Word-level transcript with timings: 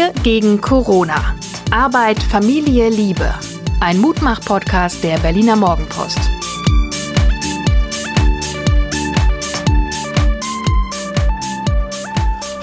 Wir 0.00 0.14
gegen 0.22 0.62
Corona. 0.62 1.34
Arbeit, 1.70 2.22
Familie, 2.22 2.88
Liebe. 2.88 3.34
Ein 3.80 3.98
Mutmach-Podcast 3.98 5.04
der 5.04 5.18
Berliner 5.18 5.56
Morgenpost. 5.56 6.39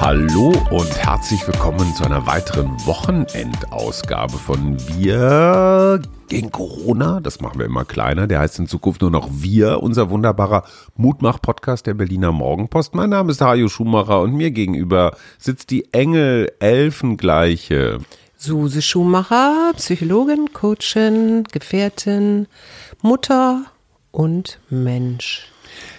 Hallo 0.08 0.55
und 0.71 0.98
herzlich 0.98 1.46
willkommen 1.46 1.94
zu 1.94 2.05
einer 2.05 2.26
weiteren 2.26 2.70
Wochenendausgabe 2.86 4.38
von 4.38 4.78
Wir 4.96 6.02
gegen 6.30 6.50
Corona. 6.50 7.20
Das 7.20 7.42
machen 7.42 7.60
wir 7.60 7.66
immer 7.66 7.84
kleiner. 7.84 8.25
Der 8.25 8.39
heißt 8.39 8.57
in 8.60 8.70
Zukunft 8.70 9.02
nur 9.02 9.12
noch 9.12 9.28
Wir, 9.30 9.84
unser 9.84 10.10
wunderbarer 10.10 10.64
Mutmach-Podcast 10.96 11.88
der 11.88 11.93
Berliner 11.93 12.32
Morgenpost. 12.32 12.96
Mein 12.96 13.10
Name 13.10 13.32
ist 13.32 13.42
Hajo 13.42 13.68
Schumacher 13.68 14.21
und 14.21 14.32
mir 14.32 14.51
gegenüber 14.51 15.18
sitzt 15.39 15.71
die 15.71 15.92
Engel-Elfengleiche. 15.92 18.00
Suse 18.37 18.82
Schumacher, 18.82 19.74
Psychologin, 19.76 20.54
Coachin, 20.54 21.43
Gefährtin, 21.51 22.48
Mutter 23.01 23.65
und 24.12 24.62
Mensch. 24.70 25.51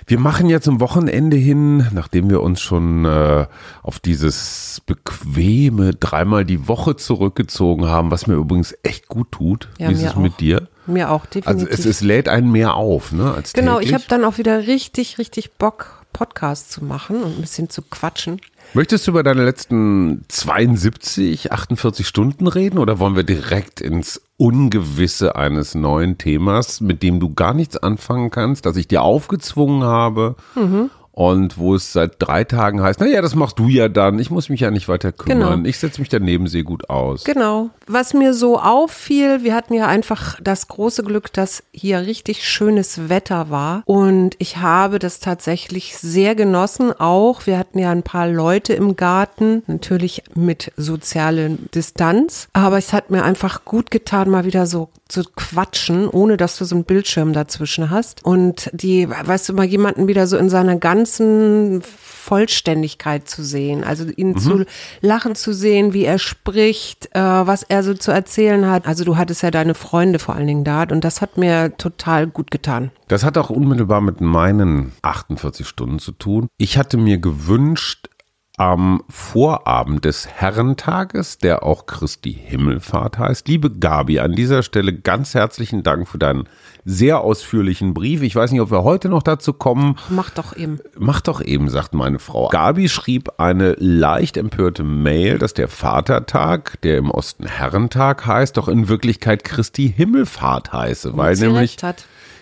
Wir 0.08 0.18
machen 0.18 0.48
ja 0.48 0.62
zum 0.62 0.80
Wochenende 0.80 1.36
hin, 1.36 1.86
nachdem 1.92 2.30
wir 2.30 2.42
uns 2.42 2.62
schon 2.62 3.04
äh, 3.04 3.46
auf 3.82 4.00
dieses 4.00 4.80
bequeme 4.86 5.92
dreimal 5.92 6.46
die 6.46 6.66
Woche 6.66 6.96
zurückgezogen 6.96 7.86
haben, 7.86 8.10
was 8.10 8.26
mir 8.26 8.34
übrigens 8.34 8.74
echt 8.82 9.08
gut 9.08 9.30
tut. 9.32 9.68
Ja, 9.78 9.90
Wie 9.90 9.92
ist 9.92 10.02
es 10.02 10.12
auch. 10.12 10.16
mit 10.16 10.40
dir? 10.40 10.66
Mir 10.86 11.10
auch, 11.10 11.26
definitiv. 11.26 11.48
Also 11.48 11.66
es, 11.66 11.84
es 11.84 12.00
lädt 12.00 12.26
einen 12.26 12.50
mehr 12.50 12.72
auf, 12.72 13.12
ne? 13.12 13.34
Als 13.34 13.52
genau, 13.52 13.80
ich 13.80 13.88
täglich. 13.88 13.94
habe 13.94 14.04
dann 14.08 14.24
auch 14.24 14.38
wieder 14.38 14.66
richtig, 14.66 15.18
richtig 15.18 15.52
Bock, 15.52 16.06
Podcast 16.14 16.72
zu 16.72 16.82
machen 16.82 17.22
und 17.22 17.36
ein 17.36 17.40
bisschen 17.42 17.68
zu 17.68 17.82
quatschen. 17.82 18.40
Möchtest 18.72 19.06
du 19.06 19.10
über 19.10 19.22
deine 19.22 19.44
letzten 19.44 20.24
72, 20.28 21.52
48 21.52 22.08
Stunden 22.08 22.46
reden 22.46 22.78
oder 22.78 22.98
wollen 22.98 23.14
wir 23.14 23.24
direkt 23.24 23.82
ins 23.82 24.22
Ungewisse 24.38 25.34
eines 25.34 25.74
neuen 25.74 26.16
Themas, 26.16 26.80
mit 26.80 27.02
dem 27.02 27.18
du 27.18 27.34
gar 27.34 27.54
nichts 27.54 27.76
anfangen 27.76 28.30
kannst, 28.30 28.66
das 28.66 28.76
ich 28.76 28.86
dir 28.88 29.02
aufgezwungen 29.02 29.82
habe 29.82 30.36
Mhm. 30.54 30.90
Und 31.18 31.58
wo 31.58 31.74
es 31.74 31.92
seit 31.92 32.12
drei 32.20 32.44
Tagen 32.44 32.80
heißt, 32.80 33.00
naja, 33.00 33.20
das 33.20 33.34
machst 33.34 33.58
du 33.58 33.66
ja 33.66 33.88
dann, 33.88 34.20
ich 34.20 34.30
muss 34.30 34.50
mich 34.50 34.60
ja 34.60 34.70
nicht 34.70 34.86
weiter 34.86 35.10
kümmern, 35.10 35.56
Genau. 35.56 35.68
ich 35.68 35.76
setze 35.80 36.00
mich 36.00 36.08
daneben, 36.08 36.46
sehe 36.46 36.62
gut 36.62 36.88
aus. 36.88 37.24
Genau. 37.24 37.70
Was 37.88 38.14
mir 38.14 38.34
so 38.34 38.56
auffiel, 38.60 39.42
wir 39.42 39.52
hatten 39.56 39.74
ja 39.74 39.88
einfach 39.88 40.38
das 40.40 40.68
große 40.68 41.02
Glück, 41.02 41.32
dass 41.32 41.64
hier 41.72 42.02
richtig 42.02 42.46
schönes 42.46 43.08
Wetter 43.08 43.50
war. 43.50 43.82
Und 43.84 44.36
ich 44.38 44.58
habe 44.58 45.00
das 45.00 45.18
tatsächlich 45.18 45.98
sehr 45.98 46.36
genossen. 46.36 46.92
Auch 46.96 47.46
wir 47.48 47.58
hatten 47.58 47.80
ja 47.80 47.90
ein 47.90 48.04
paar 48.04 48.28
Leute 48.28 48.74
im 48.74 48.94
Garten, 48.94 49.64
natürlich 49.66 50.22
mit 50.36 50.70
sozialer 50.76 51.48
Distanz. 51.74 52.46
Aber 52.52 52.78
es 52.78 52.92
hat 52.92 53.10
mir 53.10 53.24
einfach 53.24 53.64
gut 53.64 53.90
getan, 53.90 54.30
mal 54.30 54.44
wieder 54.44 54.66
so 54.66 54.88
zu 55.08 55.24
quatschen, 55.24 56.06
ohne 56.06 56.36
dass 56.36 56.58
du 56.58 56.64
so 56.64 56.74
einen 56.74 56.84
Bildschirm 56.84 57.32
dazwischen 57.32 57.90
hast. 57.90 58.24
Und 58.24 58.70
die, 58.72 59.08
weißt 59.08 59.48
du, 59.48 59.54
mal 59.54 59.64
jemanden 59.64 60.06
wieder 60.06 60.26
so 60.26 60.36
in 60.36 60.50
seiner 60.50 60.76
ganzen 60.76 61.82
Vollständigkeit 61.82 63.26
zu 63.26 63.42
sehen, 63.42 63.84
also 63.84 64.04
ihn 64.04 64.36
zu 64.36 64.66
lachen 65.00 65.34
zu 65.34 65.54
sehen, 65.54 65.94
wie 65.94 66.04
er 66.04 66.18
spricht, 66.18 67.08
äh, 67.14 67.20
was 67.20 67.62
er 67.62 67.82
so 67.82 67.94
zu 67.94 68.10
erzählen 68.10 68.70
hat. 68.70 68.86
Also 68.86 69.04
du 69.04 69.16
hattest 69.16 69.42
ja 69.42 69.50
deine 69.50 69.74
Freunde 69.74 70.18
vor 70.18 70.34
allen 70.34 70.46
Dingen 70.46 70.64
da 70.64 70.82
und 70.82 71.04
das 71.04 71.22
hat 71.22 71.38
mir 71.38 71.76
total 71.78 72.26
gut 72.26 72.50
getan. 72.50 72.90
Das 73.08 73.24
hat 73.24 73.38
auch 73.38 73.48
unmittelbar 73.48 74.02
mit 74.02 74.20
meinen 74.20 74.92
48 75.00 75.66
Stunden 75.66 75.98
zu 75.98 76.12
tun. 76.12 76.48
Ich 76.58 76.76
hatte 76.76 76.98
mir 76.98 77.16
gewünscht, 77.16 78.10
am 78.58 79.02
Vorabend 79.08 80.04
des 80.04 80.26
Herrentages, 80.28 81.38
der 81.38 81.62
auch 81.62 81.86
Christi 81.86 82.32
Himmelfahrt 82.32 83.18
heißt. 83.18 83.46
Liebe 83.48 83.70
Gabi, 83.70 84.18
an 84.18 84.32
dieser 84.32 84.62
Stelle 84.62 84.92
ganz 84.92 85.34
herzlichen 85.34 85.84
Dank 85.84 86.08
für 86.08 86.18
deinen 86.18 86.48
sehr 86.84 87.20
ausführlichen 87.20 87.94
Brief. 87.94 88.22
Ich 88.22 88.34
weiß 88.34 88.50
nicht, 88.50 88.60
ob 88.60 88.70
wir 88.70 88.82
heute 88.82 89.08
noch 89.08 89.22
dazu 89.22 89.52
kommen. 89.52 89.96
Mach 90.08 90.30
doch 90.30 90.56
eben. 90.56 90.80
Mach 90.98 91.20
doch 91.20 91.40
eben, 91.40 91.68
sagt 91.68 91.94
meine 91.94 92.18
Frau. 92.18 92.48
Gabi 92.48 92.88
schrieb 92.88 93.38
eine 93.38 93.74
leicht 93.78 94.36
empörte 94.36 94.82
Mail, 94.82 95.38
dass 95.38 95.54
der 95.54 95.68
Vatertag, 95.68 96.80
der 96.82 96.98
im 96.98 97.10
Osten 97.10 97.46
Herrentag 97.46 98.26
heißt, 98.26 98.56
doch 98.56 98.68
in 98.68 98.88
Wirklichkeit 98.88 99.44
Christi 99.44 99.92
Himmelfahrt 99.96 100.72
heiße, 100.72 101.16
weil 101.16 101.36
nämlich. 101.36 101.76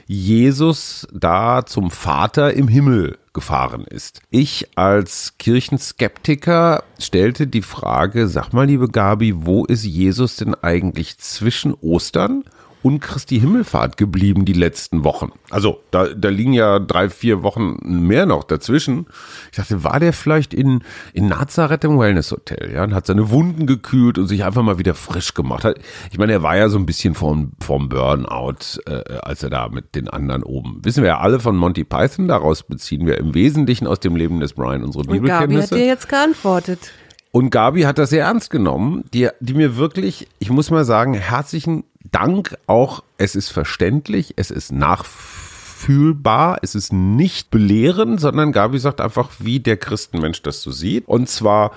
Jesus 0.08 1.08
da 1.12 1.66
zum 1.66 1.90
Vater 1.90 2.54
im 2.54 2.68
Himmel 2.68 3.18
gefahren 3.36 3.84
ist. 3.84 4.22
Ich 4.30 4.70
als 4.76 5.34
Kirchenskeptiker 5.38 6.82
stellte 6.98 7.46
die 7.46 7.60
Frage, 7.60 8.28
sag 8.28 8.54
mal, 8.54 8.66
liebe 8.66 8.88
Gabi, 8.88 9.34
wo 9.36 9.66
ist 9.66 9.84
Jesus 9.84 10.36
denn 10.36 10.54
eigentlich 10.54 11.18
zwischen 11.18 11.74
Ostern 11.74 12.44
und 12.82 13.00
Christi 13.00 13.40
Himmelfahrt 13.40 13.96
geblieben 13.96 14.44
die 14.44 14.52
letzten 14.52 15.04
Wochen? 15.04 15.32
Also 15.50 15.80
da, 15.90 16.06
da 16.08 16.28
liegen 16.28 16.52
ja 16.52 16.78
drei, 16.78 17.08
vier 17.08 17.42
Wochen 17.42 17.78
mehr 17.82 18.26
noch 18.26 18.44
dazwischen. 18.44 19.06
Ich 19.50 19.56
dachte, 19.56 19.82
war 19.82 19.98
der 19.98 20.12
vielleicht 20.12 20.54
in, 20.54 20.82
in 21.12 21.28
Nazareth 21.28 21.84
im 21.84 21.98
Wellness-Hotel, 21.98 22.72
ja, 22.72 22.84
und 22.84 22.94
hat 22.94 23.06
seine 23.06 23.30
Wunden 23.30 23.66
gekühlt 23.66 24.18
und 24.18 24.28
sich 24.28 24.44
einfach 24.44 24.62
mal 24.62 24.78
wieder 24.78 24.94
frisch 24.94 25.34
gemacht. 25.34 25.66
Ich 26.10 26.18
meine, 26.18 26.32
er 26.32 26.42
war 26.42 26.56
ja 26.56 26.68
so 26.68 26.78
ein 26.78 26.86
bisschen 26.86 27.14
vom, 27.14 27.52
vom 27.60 27.88
Burnout, 27.88 28.80
äh, 28.86 29.18
als 29.20 29.42
er 29.42 29.50
da 29.50 29.68
mit 29.68 29.94
den 29.94 30.08
anderen 30.08 30.42
oben. 30.42 30.80
Wissen 30.84 31.02
wir 31.02 31.08
ja 31.10 31.18
alle 31.18 31.40
von 31.40 31.56
Monty 31.56 31.84
Python, 31.84 32.28
daraus 32.28 32.62
beziehen 32.62 33.06
wir 33.06 33.18
im 33.18 33.34
Wesentlichen 33.34 33.86
aus 33.86 34.00
dem 34.00 34.16
Leben 34.16 34.40
des 34.40 34.52
Brian 34.52 34.84
unsere 34.84 35.04
Und 35.04 35.24
Gabi 35.24 35.56
hat 35.56 35.70
dir 35.70 35.86
jetzt 35.86 36.08
geantwortet. 36.08 36.92
Und 37.36 37.50
Gabi 37.50 37.82
hat 37.82 37.98
das 37.98 38.10
sehr 38.10 38.24
ernst 38.24 38.48
genommen, 38.48 39.04
die, 39.12 39.28
die 39.40 39.52
mir 39.52 39.76
wirklich, 39.76 40.26
ich 40.38 40.48
muss 40.48 40.70
mal 40.70 40.86
sagen, 40.86 41.12
herzlichen 41.12 41.84
Dank 42.10 42.56
auch. 42.66 43.02
Es 43.18 43.34
ist 43.34 43.50
verständlich, 43.50 44.34
es 44.36 44.50
ist 44.50 44.72
nachfühlbar, 44.72 46.58
es 46.62 46.74
ist 46.74 46.92
nicht 46.92 47.50
belehrend, 47.50 48.20
sondern 48.20 48.52
Gabi 48.52 48.78
sagt 48.78 49.00
einfach, 49.00 49.30
wie 49.38 49.60
der 49.60 49.76
Christenmensch 49.76 50.42
das 50.42 50.62
so 50.62 50.70
sieht. 50.70 51.06
Und 51.08 51.28
zwar 51.28 51.72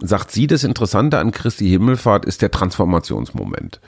sagt 0.00 0.30
sie, 0.30 0.46
das 0.46 0.64
Interessante 0.64 1.18
an 1.18 1.30
Christi 1.30 1.68
Himmelfahrt 1.68 2.24
ist 2.24 2.42
der 2.42 2.50
Transformationsmoment. 2.50 3.80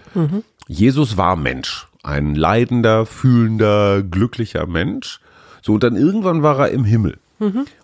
Jesus 0.69 1.17
war 1.17 1.37
Mensch, 1.37 1.89
ein 2.03 2.34
leidender, 2.34 3.07
fühlender, 3.07 4.03
glücklicher 4.03 4.67
Mensch. 4.67 5.21
So, 5.63 5.75
und 5.75 5.83
dann 5.83 5.97
irgendwann 5.97 6.43
war 6.43 6.59
er 6.61 6.71
im 6.71 6.84
Himmel. 6.84 7.19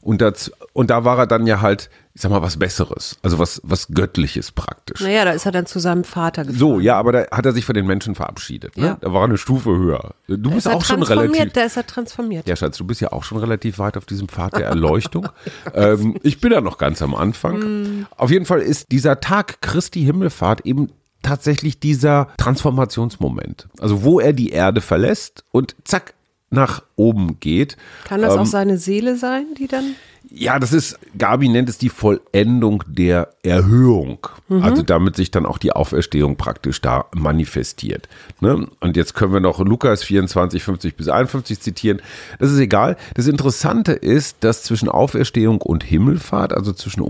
Und, 0.01 0.23
das, 0.23 0.51
und 0.73 0.91
da 0.91 1.05
war 1.05 1.19
er 1.19 1.27
dann 1.27 1.47
ja 1.47 1.61
halt, 1.61 1.91
ich 2.15 2.21
sag 2.21 2.31
mal, 2.31 2.43
was 2.43 2.59
Besseres. 2.59 3.17
Also 3.23 3.39
was, 3.39 3.61
was 3.65 3.89
Göttliches 3.89 4.53
praktisch. 4.53 5.01
Naja, 5.01 5.25
da 5.25 5.31
ist 5.31 5.47
er 5.47 5.53
dann 5.53 5.65
zu 5.65 5.79
seinem 5.79 6.05
Vater 6.05 6.43
gefahren. 6.43 6.59
So, 6.59 6.79
ja, 6.79 6.99
aber 6.99 7.13
da 7.13 7.27
hat 7.31 7.47
er 7.47 7.53
sich 7.53 7.65
von 7.65 7.75
den 7.75 7.87
Menschen 7.87 8.15
verabschiedet. 8.15 8.77
Ne? 8.77 8.87
Ja. 8.87 8.99
Da 9.01 9.13
war 9.15 9.25
eine 9.25 9.39
Stufe 9.39 9.71
höher. 9.71 10.15
Du 10.27 10.37
Da 10.37 10.51
bist 10.51 10.67
ist 10.67 10.73
auch 10.73 10.85
schon 10.85 11.03
relativ. 11.03 11.53
Da 11.55 11.63
ist 11.63 11.77
er 11.77 11.87
transformiert. 11.87 12.47
Ja, 12.47 12.55
Schatz, 12.55 12.77
du 12.77 12.87
bist 12.87 13.01
ja 13.01 13.13
auch 13.13 13.25
schon 13.25 13.39
relativ 13.39 13.79
weit 13.79 13.97
auf 13.97 14.05
diesem 14.05 14.29
Pfad 14.29 14.57
der 14.57 14.67
Erleuchtung. 14.67 15.29
ähm, 15.75 16.19
ich 16.23 16.41
bin 16.41 16.53
ja 16.53 16.61
noch 16.61 16.77
ganz 16.77 17.01
am 17.01 17.15
Anfang. 17.15 18.07
Auf 18.17 18.31
jeden 18.31 18.45
Fall 18.45 18.61
ist 18.61 18.93
dieser 18.93 19.21
Tag 19.21 19.63
Christi 19.63 20.03
Himmelfahrt 20.03 20.67
eben 20.67 20.91
tatsächlich 21.23 21.81
dieser 21.81 22.29
Transformationsmoment. 22.37 23.69
Also 23.79 24.03
wo 24.03 24.21
er 24.21 24.33
die 24.33 24.51
Erde 24.51 24.81
verlässt 24.81 25.45
und 25.51 25.77
zack 25.85 26.15
nach 26.53 26.83
oben 26.97 27.41
geht. 27.41 27.77
Kann 28.05 28.23
das 28.23 28.35
Ähm, 28.35 28.41
auch 28.41 28.47
seine 28.47 28.79
Seele 28.79 29.17
sein, 29.17 29.47
die 29.59 29.67
dann? 29.69 29.95
ja, 30.35 30.59
das 30.59 30.73
ist, 30.73 30.99
Gabi 31.19 31.49
nennt 31.49 31.69
es 31.69 31.77
die 31.79 31.89
Vollendung 31.91 32.85
der 32.87 33.35
Erhöhung. 33.43 34.27
Also 34.49 34.83
damit 34.83 35.17
sich 35.17 35.31
dann 35.31 35.45
auch 35.47 35.59
die 35.59 35.73
Auferstehung 35.73 36.37
praktisch 36.37 36.81
da 36.81 37.07
manifestiert. 37.15 38.09
Ne? 38.41 38.67
Und 38.81 38.97
jetzt 38.97 39.15
können 39.15 39.33
wir 39.33 39.41
noch 39.41 39.61
Lukas 39.61 40.03
24, 40.05 40.63
50 40.63 40.97
bis 40.97 41.09
51 41.09 41.61
zitieren. 41.61 42.01
Das 42.39 42.51
ist 42.51 42.59
egal. 42.59 42.97
Das 43.15 43.27
Interessante 43.27 43.93
ist, 43.93 44.37
dass 44.41 44.63
zwischen 44.63 44.89
Auferstehung 44.89 45.61
und 45.61 45.85
Himmelfahrt, 45.85 46.53
also 46.55 46.73
zwischen 46.73 47.03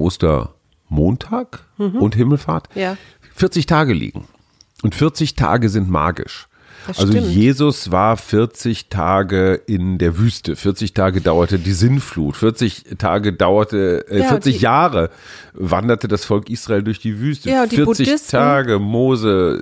Ostermontag 0.91 1.65
und 1.79 2.15
Himmelfahrt, 2.15 2.69
Ja. 2.75 2.97
40 3.35 3.67
Tage 3.67 3.93
liegen. 3.93 4.25
Und 4.83 4.95
40 4.95 5.35
Tage 5.37 5.69
sind 5.69 5.89
magisch. 5.91 6.49
Das 6.87 6.99
also 6.99 7.13
stimmt. 7.13 7.29
Jesus 7.29 7.91
war 7.91 8.17
40 8.17 8.89
Tage 8.89 9.55
in 9.67 9.99
der 9.99 10.19
Wüste. 10.19 10.57
40 10.57 10.95
Tage 10.95 11.21
dauerte 11.21 11.59
die 11.59 11.73
Sinnflut. 11.73 12.37
40 12.37 12.97
Tage 12.99 13.33
dauerte, 13.33 14.05
äh, 14.09 14.21
Ja, 14.21 14.29
40 14.29 14.57
die- 14.57 14.63
Jahre 14.63 15.11
wanderte 15.55 16.09
das 16.09 16.25
Volk 16.25 16.51
Israel 16.51 16.83
durch 16.83 16.99
die 16.99 17.21
Wüste. 17.21 17.51
Ja, 17.51 17.67
die 17.67 17.77
40 17.77 18.07
Buddhisten- 18.07 18.31
Tage 18.31 18.79
Mose 18.79 19.61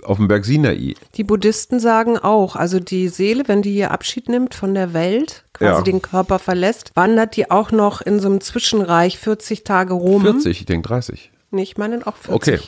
äh, 0.00 0.04
auf 0.04 0.18
dem 0.18 0.28
Berg 0.28 0.44
Sinai. 0.44 0.94
Die 1.16 1.24
Buddhisten 1.24 1.80
sagen 1.80 2.18
auch, 2.18 2.56
also 2.56 2.78
die 2.80 3.08
Seele, 3.08 3.44
wenn 3.46 3.62
die 3.62 3.72
hier 3.72 3.90
Abschied 3.90 4.28
nimmt 4.28 4.54
von 4.54 4.74
der 4.74 4.92
Welt, 4.92 5.44
quasi 5.52 5.72
Ja. 5.78 5.82
den 5.82 6.02
Körper 6.02 6.38
verlässt, 6.38 6.92
wandert 6.94 7.36
die 7.36 7.50
auch 7.50 7.72
noch 7.72 8.00
in 8.00 8.20
so 8.20 8.28
einem 8.28 8.40
Zwischenreich 8.40 9.18
40 9.18 9.64
Tage 9.64 9.94
rum. 9.94 10.22
40, 10.22 10.60
ich 10.60 10.66
denke 10.66 10.88
30. 10.88 11.30
Nee, 11.50 11.62
ich 11.62 11.78
meine 11.78 12.06
auch 12.06 12.16
40. 12.16 12.34
Okay. 12.34 12.60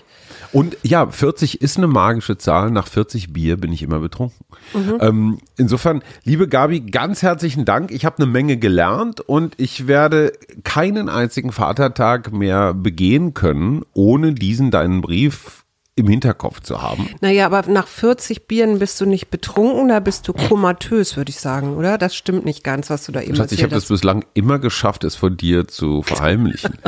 Und 0.52 0.78
ja, 0.82 1.06
40 1.06 1.60
ist 1.60 1.76
eine 1.76 1.86
magische 1.86 2.38
Zahl. 2.38 2.70
Nach 2.70 2.86
40 2.86 3.32
Bier 3.32 3.58
bin 3.58 3.72
ich 3.72 3.82
immer 3.82 3.98
betrunken. 4.00 4.44
Mhm. 4.72 4.98
Ähm, 5.00 5.38
insofern, 5.58 6.02
liebe 6.24 6.48
Gabi, 6.48 6.80
ganz 6.80 7.22
herzlichen 7.22 7.66
Dank. 7.66 7.90
Ich 7.90 8.06
habe 8.06 8.16
eine 8.16 8.26
Menge 8.26 8.56
gelernt 8.56 9.20
und 9.20 9.54
ich 9.58 9.86
werde 9.86 10.32
keinen 10.64 11.10
einzigen 11.10 11.52
Vatertag 11.52 12.32
mehr 12.32 12.72
begehen 12.72 13.34
können, 13.34 13.84
ohne 13.92 14.32
diesen 14.32 14.70
deinen 14.70 15.02
Brief 15.02 15.64
im 15.96 16.08
Hinterkopf 16.08 16.60
zu 16.60 16.80
haben. 16.80 17.08
Naja, 17.20 17.46
aber 17.46 17.68
nach 17.70 17.86
40 17.86 18.46
Bieren 18.46 18.78
bist 18.78 19.00
du 19.00 19.06
nicht 19.06 19.28
betrunken, 19.30 19.88
da 19.88 20.00
bist 20.00 20.26
du 20.28 20.32
komatös, 20.32 21.16
würde 21.16 21.30
ich 21.30 21.40
sagen, 21.40 21.76
oder? 21.76 21.98
Das 21.98 22.14
stimmt 22.14 22.44
nicht 22.44 22.64
ganz, 22.64 22.88
was 22.90 23.04
du 23.04 23.12
da 23.12 23.20
eben 23.20 23.34
Schatz, 23.36 23.52
ich 23.52 23.58
erzählt 23.58 23.72
habe 23.72 23.80
das 23.80 23.88
bislang 23.88 24.24
immer 24.32 24.58
geschafft, 24.58 25.04
es 25.04 25.16
von 25.16 25.36
dir 25.36 25.68
zu 25.68 26.02
verheimlichen. 26.02 26.78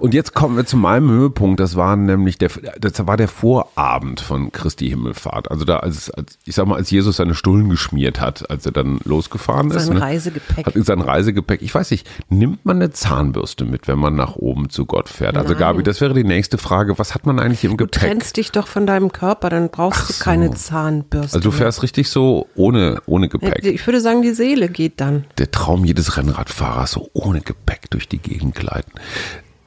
Und 0.00 0.14
jetzt 0.14 0.32
kommen 0.34 0.56
wir 0.56 0.64
zu 0.64 0.76
meinem 0.76 1.10
Höhepunkt. 1.10 1.60
Das 1.60 1.76
war 1.76 1.96
nämlich 1.96 2.38
der, 2.38 2.50
das 2.80 3.06
war 3.06 3.16
der 3.16 3.28
Vorabend 3.28 4.20
von 4.20 4.52
Christi 4.52 4.88
Himmelfahrt. 4.88 5.50
Also 5.50 5.64
da, 5.64 5.78
als, 5.78 6.10
als 6.10 6.38
ich 6.44 6.54
sag 6.54 6.66
mal, 6.66 6.76
als 6.76 6.90
Jesus 6.90 7.16
seine 7.16 7.34
Stullen 7.34 7.68
geschmiert 7.68 8.20
hat, 8.20 8.48
als 8.48 8.64
er 8.64 8.72
dann 8.72 9.00
losgefahren 9.04 9.70
ist. 9.70 9.86
Sein 9.86 9.96
ne? 9.96 10.00
Reisegepäck. 10.02 10.66
Hat 10.66 10.74
sein 10.76 11.00
Reisegepäck. 11.00 11.62
Ich 11.62 11.74
weiß 11.74 11.90
nicht, 11.90 12.08
nimmt 12.30 12.64
man 12.64 12.76
eine 12.76 12.90
Zahnbürste 12.90 13.64
mit, 13.64 13.88
wenn 13.88 13.98
man 13.98 14.14
nach 14.14 14.36
oben 14.36 14.70
zu 14.70 14.86
Gott 14.86 15.08
fährt? 15.08 15.36
Also 15.36 15.50
Nein. 15.50 15.58
Gabi, 15.58 15.82
das 15.82 16.00
wäre 16.00 16.14
die 16.14 16.24
nächste 16.24 16.56
Frage. 16.58 16.98
Was 16.98 17.14
hat 17.14 17.26
man 17.26 17.38
eigentlich 17.38 17.64
im 17.64 17.72
Du 17.72 17.76
Gepäck? 17.78 18.00
trennst 18.00 18.36
dich 18.36 18.51
doch 18.52 18.66
von 18.66 18.86
deinem 18.86 19.12
Körper, 19.12 19.50
dann 19.50 19.68
brauchst 19.68 20.08
du 20.08 20.12
so. 20.12 20.24
keine 20.24 20.52
Zahnbürste. 20.52 21.36
Also 21.36 21.40
du 21.40 21.50
fährst 21.50 21.82
richtig 21.82 22.08
so 22.08 22.48
ohne, 22.54 23.00
ohne. 23.06 23.28
Gepäck. 23.28 23.64
ich 23.64 23.86
würde 23.86 24.00
sagen, 24.00 24.22
die 24.22 24.32
Seele 24.32 24.68
geht 24.68 25.00
dann. 25.00 25.24
der 25.38 25.50
Traum 25.50 25.84
jedes 25.84 26.16
Rennradfahrers, 26.16 26.92
so 26.92 27.10
ohne 27.12 27.40
Gepäck 27.40 27.90
durch 27.90 28.08
die 28.08 28.18
Gegend 28.18 28.54
gleiten. 28.54 28.92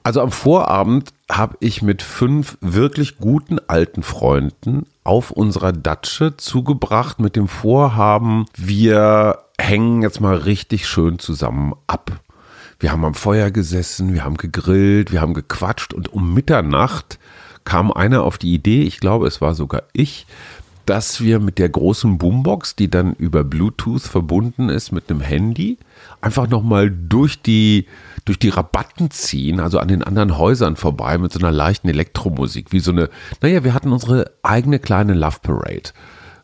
Also 0.03 0.21
am 0.21 0.31
Vorabend 0.31 1.13
habe 1.31 1.57
ich 1.61 1.81
mit 1.81 2.03
fünf 2.03 2.57
wirklich 2.61 3.17
guten 3.17 3.57
alten 3.67 4.03
Freunden 4.03 4.85
auf 5.03 5.31
unserer 5.31 5.71
Datsche 5.71 6.37
zugebracht 6.37 7.19
mit 7.19 7.35
dem 7.35 7.47
Vorhaben, 7.47 8.45
wir 8.55 9.39
hängen 9.59 10.03
jetzt 10.03 10.21
mal 10.21 10.35
richtig 10.35 10.87
schön 10.87 11.17
zusammen 11.17 11.73
ab. 11.87 12.11
Wir 12.79 12.91
haben 12.91 13.05
am 13.05 13.13
Feuer 13.15 13.51
gesessen, 13.51 14.13
wir 14.13 14.23
haben 14.23 14.37
gegrillt, 14.37 15.11
wir 15.11 15.21
haben 15.21 15.33
gequatscht 15.33 15.93
und 15.93 16.13
um 16.13 16.33
Mitternacht 16.33 17.17
kam 17.65 17.91
einer 17.91 18.23
auf 18.23 18.38
die 18.38 18.53
Idee, 18.53 18.83
ich 18.83 19.00
glaube, 19.00 19.27
es 19.27 19.41
war 19.41 19.56
sogar 19.56 19.83
ich, 19.94 20.25
dass 20.85 21.19
wir 21.19 21.39
mit 21.39 21.57
der 21.57 21.69
großen 21.69 22.17
Boombox, 22.17 22.75
die 22.75 22.89
dann 22.89 23.13
über 23.13 23.44
Bluetooth 23.44 24.03
verbunden 24.03 24.69
ist 24.69 24.91
mit 24.91 25.09
einem 25.09 25.19
Handy, 25.19 25.77
einfach 26.21 26.47
nochmal 26.47 26.91
durch 26.91 27.41
die, 27.41 27.88
durch 28.23 28.38
die 28.38 28.50
Rabatten 28.50 29.09
ziehen, 29.09 29.59
also 29.59 29.79
an 29.79 29.88
den 29.88 30.03
anderen 30.03 30.38
Häusern 30.38 30.75
vorbei 30.75 31.17
mit 31.17 31.33
so 31.33 31.39
einer 31.39 31.51
leichten 31.51 31.89
Elektromusik, 31.89 32.71
wie 32.71 32.79
so 32.79 32.91
eine, 32.91 33.09
naja, 33.41 33.63
wir 33.63 33.73
hatten 33.73 33.91
unsere 33.91 34.31
eigene 34.44 34.79
kleine 34.79 35.15
Love 35.15 35.39
Parade. 35.41 35.91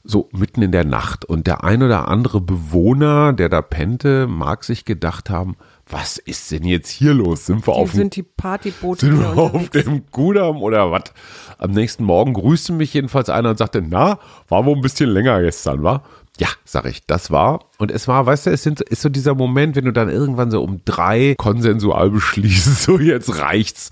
So 0.03 0.29
mitten 0.31 0.61
in 0.61 0.71
der 0.71 0.83
Nacht. 0.83 1.25
Und 1.25 1.47
der 1.47 1.63
ein 1.63 1.83
oder 1.83 2.07
andere 2.07 2.41
Bewohner, 2.41 3.33
der 3.33 3.49
da 3.49 3.61
pennte, 3.61 4.27
mag 4.27 4.63
sich 4.63 4.85
gedacht 4.85 5.29
haben, 5.29 5.55
was 5.87 6.17
ist 6.17 6.51
denn 6.51 6.63
jetzt 6.63 6.89
hier 6.89 7.13
los? 7.13 7.45
Sind 7.45 7.67
wir 7.67 7.73
Die 7.73 7.79
auf 7.79 7.91
dem 7.91 7.97
sind 7.97 8.15
die 8.15 8.23
Partyboote 8.23 9.05
sind 9.05 9.19
wir 9.19 9.37
auf 9.37 9.69
dem 9.69 10.09
Kudamm 10.09 10.61
oder 10.63 10.91
was? 10.91 11.13
Am 11.57 11.71
nächsten 11.71 12.03
Morgen 12.03 12.33
grüßte 12.33 12.73
mich 12.73 12.93
jedenfalls 12.93 13.29
einer 13.29 13.51
und 13.51 13.57
sagte, 13.57 13.83
na, 13.87 14.19
war 14.47 14.65
wohl 14.65 14.75
ein 14.75 14.81
bisschen 14.81 15.09
länger 15.09 15.41
gestern, 15.41 15.83
war? 15.83 16.03
Ja, 16.39 16.47
sag 16.63 16.85
ich, 16.85 17.05
das 17.05 17.29
war. 17.29 17.65
Und 17.77 17.91
es 17.91 18.07
war, 18.07 18.25
weißt 18.25 18.47
du, 18.47 18.51
es 18.51 18.63
sind, 18.63 18.81
ist 18.81 19.01
so 19.01 19.09
dieser 19.09 19.35
Moment, 19.35 19.75
wenn 19.75 19.85
du 19.85 19.93
dann 19.93 20.09
irgendwann 20.09 20.49
so 20.49 20.63
um 20.63 20.81
drei 20.85 21.35
konsensual 21.37 22.09
beschließt, 22.09 22.81
so 22.83 22.97
jetzt 22.97 23.39
reicht's. 23.39 23.89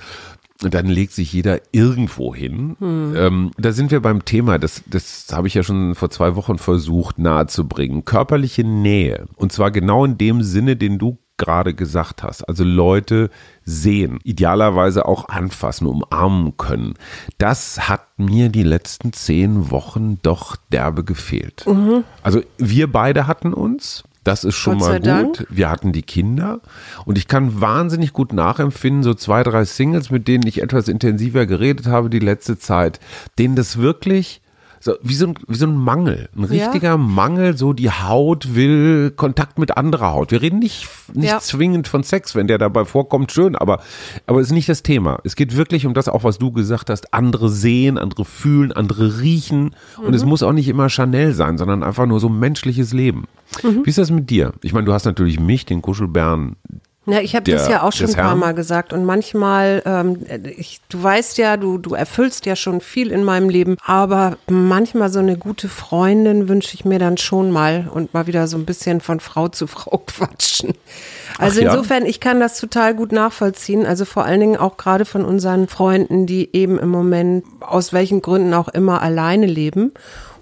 Und 0.64 0.74
dann 0.74 0.88
legt 0.88 1.14
sich 1.14 1.32
jeder 1.32 1.62
irgendwo 1.72 2.36
hin. 2.36 2.76
Ähm, 2.82 3.52
da 3.58 3.72
sind 3.72 3.92
wir 3.92 4.02
beim 4.02 4.26
Thema, 4.26 4.60
das, 4.60 4.84
das 4.88 5.28
habe 5.32 5.48
ich 5.48 5.54
ja 5.54 5.64
schon 5.64 5.96
vor 5.96 6.10
zwei 6.10 6.36
Wochen 6.36 6.58
versucht 6.58 7.18
nahezubringen. 7.18 8.04
Körperliche 8.04 8.66
Nähe. 8.66 9.26
Und 9.38 9.54
zwar 9.54 9.72
genau 9.72 10.04
in 10.04 10.18
dem 10.18 10.44
Sinne, 10.44 10.76
den 10.76 10.98
du 10.98 11.18
gerade 11.38 11.74
gesagt 11.74 12.22
hast. 12.22 12.44
Also 12.48 12.64
Leute 12.64 13.30
sehen, 13.64 14.20
idealerweise 14.24 15.06
auch 15.06 15.30
anfassen, 15.30 15.88
umarmen 15.88 16.58
können. 16.58 16.96
Das 17.38 17.88
hat 17.88 18.06
mir 18.18 18.50
die 18.50 18.64
letzten 18.64 19.14
zehn 19.14 19.72
Wochen 19.72 20.20
doch 20.22 20.58
derbe 20.72 21.06
gefehlt. 21.06 21.66
Also 22.22 22.42
wir 22.58 22.92
beide 22.92 23.26
hatten 23.26 23.54
uns. 23.54 24.04
Das 24.24 24.44
ist 24.44 24.56
schon 24.56 24.78
mal 24.78 24.86
sei 24.86 25.00
Dank. 25.00 25.38
gut. 25.38 25.48
Wir 25.50 25.70
hatten 25.70 25.92
die 25.92 26.02
Kinder 26.02 26.62
und 27.06 27.18
ich 27.18 27.28
kann 27.28 27.62
wahnsinnig 27.62 28.14
gut 28.14 28.34
nachempfinden, 28.34 29.04
so 29.04 29.14
zwei, 29.14 29.44
drei 29.44 29.66
Singles, 29.66 30.12
mit 30.12 30.28
denen 30.28 30.46
ich 30.46 30.62
etwas 30.62 30.88
intensiver 30.88 31.46
geredet 31.46 31.88
habe 31.88 32.10
die 32.10 32.20
letzte 32.20 32.58
Zeit, 32.58 33.00
denen 33.38 33.56
das 33.56 33.78
wirklich 33.78 34.42
so 34.80 34.94
wie 35.02 35.14
so 35.16 35.28
ein, 35.28 35.36
wie 35.48 35.56
so 35.58 35.66
ein 35.68 35.76
Mangel, 35.76 36.30
ein 36.36 36.44
Ja. 36.52 36.66
richtiger 36.66 36.98
Mangel, 36.98 37.58
so 37.58 37.74
die 37.74 37.90
Haut 37.92 38.56
will 38.56 39.12
Kontakt 39.16 39.60
mit 39.60 39.76
anderer 39.78 40.14
Haut. 40.14 40.32
Wir 40.32 40.42
reden 40.42 40.60
nicht, 40.60 40.88
nicht 41.14 41.30
Ja. 41.30 41.40
zwingend 41.40 41.88
von 41.88 42.04
Sex, 42.04 42.36
wenn 42.36 42.48
der 42.48 42.58
dabei 42.58 42.86
vorkommt, 42.86 43.32
schön, 43.32 43.56
aber, 43.56 43.82
aber 44.28 44.40
ist 44.42 44.52
nicht 44.52 44.70
das 44.70 44.84
Thema. 44.84 45.20
Es 45.24 45.36
geht 45.36 45.56
wirklich 45.58 45.86
um 45.86 45.94
das 45.94 46.08
auch, 46.08 46.24
was 46.24 46.38
du 46.38 46.52
gesagt 46.52 46.90
hast, 46.90 47.14
andere 47.14 47.50
sehen, 47.50 47.98
andere 47.98 48.26
fühlen, 48.26 48.72
andere 48.72 49.20
riechen 49.22 49.76
und 49.98 50.08
Mhm. 50.10 50.14
es 50.14 50.26
muss 50.26 50.44
auch 50.44 50.54
nicht 50.54 50.68
immer 50.68 50.90
Chanel 50.90 51.34
sein, 51.34 51.58
sondern 51.58 51.84
einfach 51.84 52.06
nur 52.06 52.20
so 52.20 52.30
menschliches 52.30 52.94
Leben. 52.94 53.26
Mhm. 53.64 53.86
Wie 53.86 53.90
ist 53.90 53.98
das 53.98 54.12
mit 54.12 54.30
dir? 54.30 54.54
Ich 54.62 54.74
meine, 54.74 54.86
du 54.86 54.94
hast 54.94 55.06
natürlich 55.06 55.40
mich, 55.40 55.66
den 55.66 55.82
Kuschelbären, 55.82 56.56
Ja, 57.06 57.22
ich 57.22 57.36
habe 57.36 57.50
das 57.50 57.68
ja 57.68 57.84
auch 57.84 57.92
schon 57.92 58.08
ein 58.08 58.14
paar 58.14 58.26
Herrn. 58.26 58.40
Mal 58.40 58.54
gesagt 58.54 58.94
und 58.94 59.04
manchmal, 59.06 59.82
ähm, 59.86 60.26
ich, 60.58 60.82
du 60.90 61.02
weißt 61.02 61.38
ja, 61.38 61.58
du, 61.58 61.78
du 61.78 61.96
erfüllst 61.96 62.46
ja 62.46 62.56
schon 62.56 62.82
viel 62.82 63.12
in 63.12 63.24
meinem 63.24 63.50
Leben, 63.50 63.78
aber 63.84 64.38
manchmal 64.48 65.10
so 65.10 65.20
eine 65.20 65.38
gute 65.38 65.70
Freundin 65.70 66.50
wünsche 66.50 66.76
ich 66.76 66.86
mir 66.86 67.00
dann 67.00 67.18
schon 67.18 67.52
mal 67.52 67.90
und 67.92 68.14
mal 68.14 68.28
wieder 68.28 68.48
so 68.48 68.58
ein 68.58 68.66
bisschen 68.66 69.02
von 69.02 69.20
Frau 69.20 69.48
zu 69.48 69.66
Frau 69.66 69.98
quatschen. 70.06 70.74
Also 71.38 71.62
ja? 71.62 71.72
insofern, 71.72 72.06
ich 72.06 72.20
kann 72.20 72.40
das 72.40 72.60
total 72.60 72.94
gut 72.94 73.12
nachvollziehen, 73.12 73.86
also 73.86 74.06
vor 74.06 74.26
allen 74.26 74.42
Dingen 74.42 74.58
auch 74.58 74.78
gerade 74.78 75.06
von 75.06 75.26
unseren 75.26 75.68
Freunden, 75.68 76.26
die 76.26 76.50
eben 76.54 76.78
im 76.78 76.90
Moment 76.90 77.46
aus 77.62 77.94
welchen 77.94 78.22
Gründen 78.22 78.54
auch 78.54 78.68
immer 78.68 79.02
alleine 79.02 79.46
leben 79.46 79.94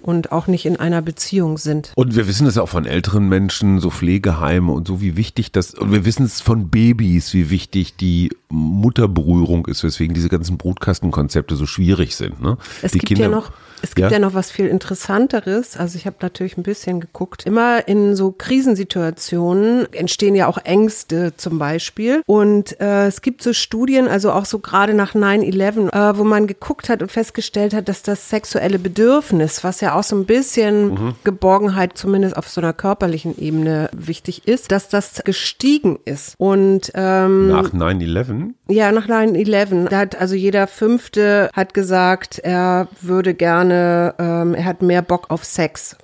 und 0.07 0.31
auch 0.31 0.48
nicht 0.48 0.65
in 0.65 0.77
einer 0.77 1.01
Beziehung 1.01 1.57
sind. 1.57 1.92
Und 1.95 2.15
wir 2.15 2.30
wissen 2.30 2.48
es 2.48 2.57
auch 2.57 2.69
von 2.69 2.86
älteren 2.86 3.27
Menschen, 3.27 3.81
so 3.81 3.89
Pflegeheime 3.89 4.71
und 4.71 4.88
so, 4.88 5.01
wie 5.01 5.18
wichtig 5.18 5.51
das, 5.51 5.74
und 5.74 5.92
wir 5.92 6.06
wissen 6.06 6.25
es 6.25 6.39
von 6.39 6.69
Babys, 6.69 7.33
wie 7.33 7.50
wichtig 7.50 7.98
die 7.98 8.30
Mutterberührung 8.48 9.65
ist, 9.68 9.83
weswegen 9.83 10.13
diese 10.13 10.30
ganzen 10.30 10.57
Brutkastenkonzepte 10.57 11.57
so 11.57 11.65
schwierig 11.65 12.15
sind. 12.15 12.42
Ne? 12.42 12.57
Es 12.81 12.94
die 12.94 13.00
gibt 13.00 13.19
ja 13.19 13.27
noch, 13.27 13.51
es 13.81 13.94
gibt 13.94 14.12
ja? 14.12 14.19
noch 14.19 14.33
was 14.33 14.51
viel 14.51 14.68
interessanteres. 14.68 15.77
Also 15.77 15.98
ich 15.98 16.06
habe 16.06 16.18
natürlich 16.21 16.57
ein 16.57 16.63
bisschen 16.63 17.00
geguckt. 17.00 17.45
Immer 17.45 17.88
in 17.88 18.15
so 18.15 18.31
Krisensituationen 18.31 19.92
entstehen 19.94 20.36
ja 20.36 20.48
auch 20.48 20.57
Ängste 20.57 21.33
zum 21.36 21.59
Beispiel. 21.59 22.21
Und 22.26 22.80
äh, 22.80 23.07
es 23.07 23.21
gibt 23.21 23.44
so 23.44 23.54
Studien, 23.54 24.07
also 24.07 24.31
auch 24.31 24.45
so 24.45 24.59
gerade 24.59 24.94
nach 24.94 25.14
9-11, 25.14 25.92
äh, 25.92 26.18
wo 26.18 26.23
man 26.23 26.47
geguckt 26.47 26.90
hat 26.90 27.02
und 27.02 27.11
festgestellt 27.11 27.73
hat, 27.73 27.87
dass 27.87 28.02
das 28.02 28.30
sexuelle 28.30 28.80
Bedürfnis, 28.80 29.64
was 29.64 29.81
ja 29.81 29.94
auch 29.97 30.04
so 30.04 30.16
ein 30.16 30.25
bisschen 30.25 31.16
Geborgenheit 31.23 31.97
zumindest 31.97 32.37
auf 32.37 32.47
so 32.49 32.61
einer 32.61 32.73
körperlichen 32.73 33.37
Ebene 33.37 33.89
wichtig 33.95 34.47
ist, 34.47 34.71
dass 34.71 34.89
das 34.89 35.21
gestiegen 35.23 35.99
ist. 36.06 36.35
Und 36.37 36.92
ähm, 36.95 37.49
nach 37.49 37.71
9-11. 37.73 38.54
ja, 38.69 38.92
nach 38.92 39.07
9-11. 39.07 39.89
Da 39.89 39.99
hat 39.99 40.19
also 40.19 40.35
jeder 40.35 40.68
Fünfte 40.68 41.49
hat 41.54 41.73
gesagt, 41.73 42.39
er 42.39 42.87
würde 43.01 43.33
gerne, 43.33 44.16
ähm, 44.19 44.54
er 44.54 44.66
hat 44.66 44.81
mehr 44.81 45.01
Bock 45.01 45.30
auf 45.30 45.44
Sex. 45.44 45.97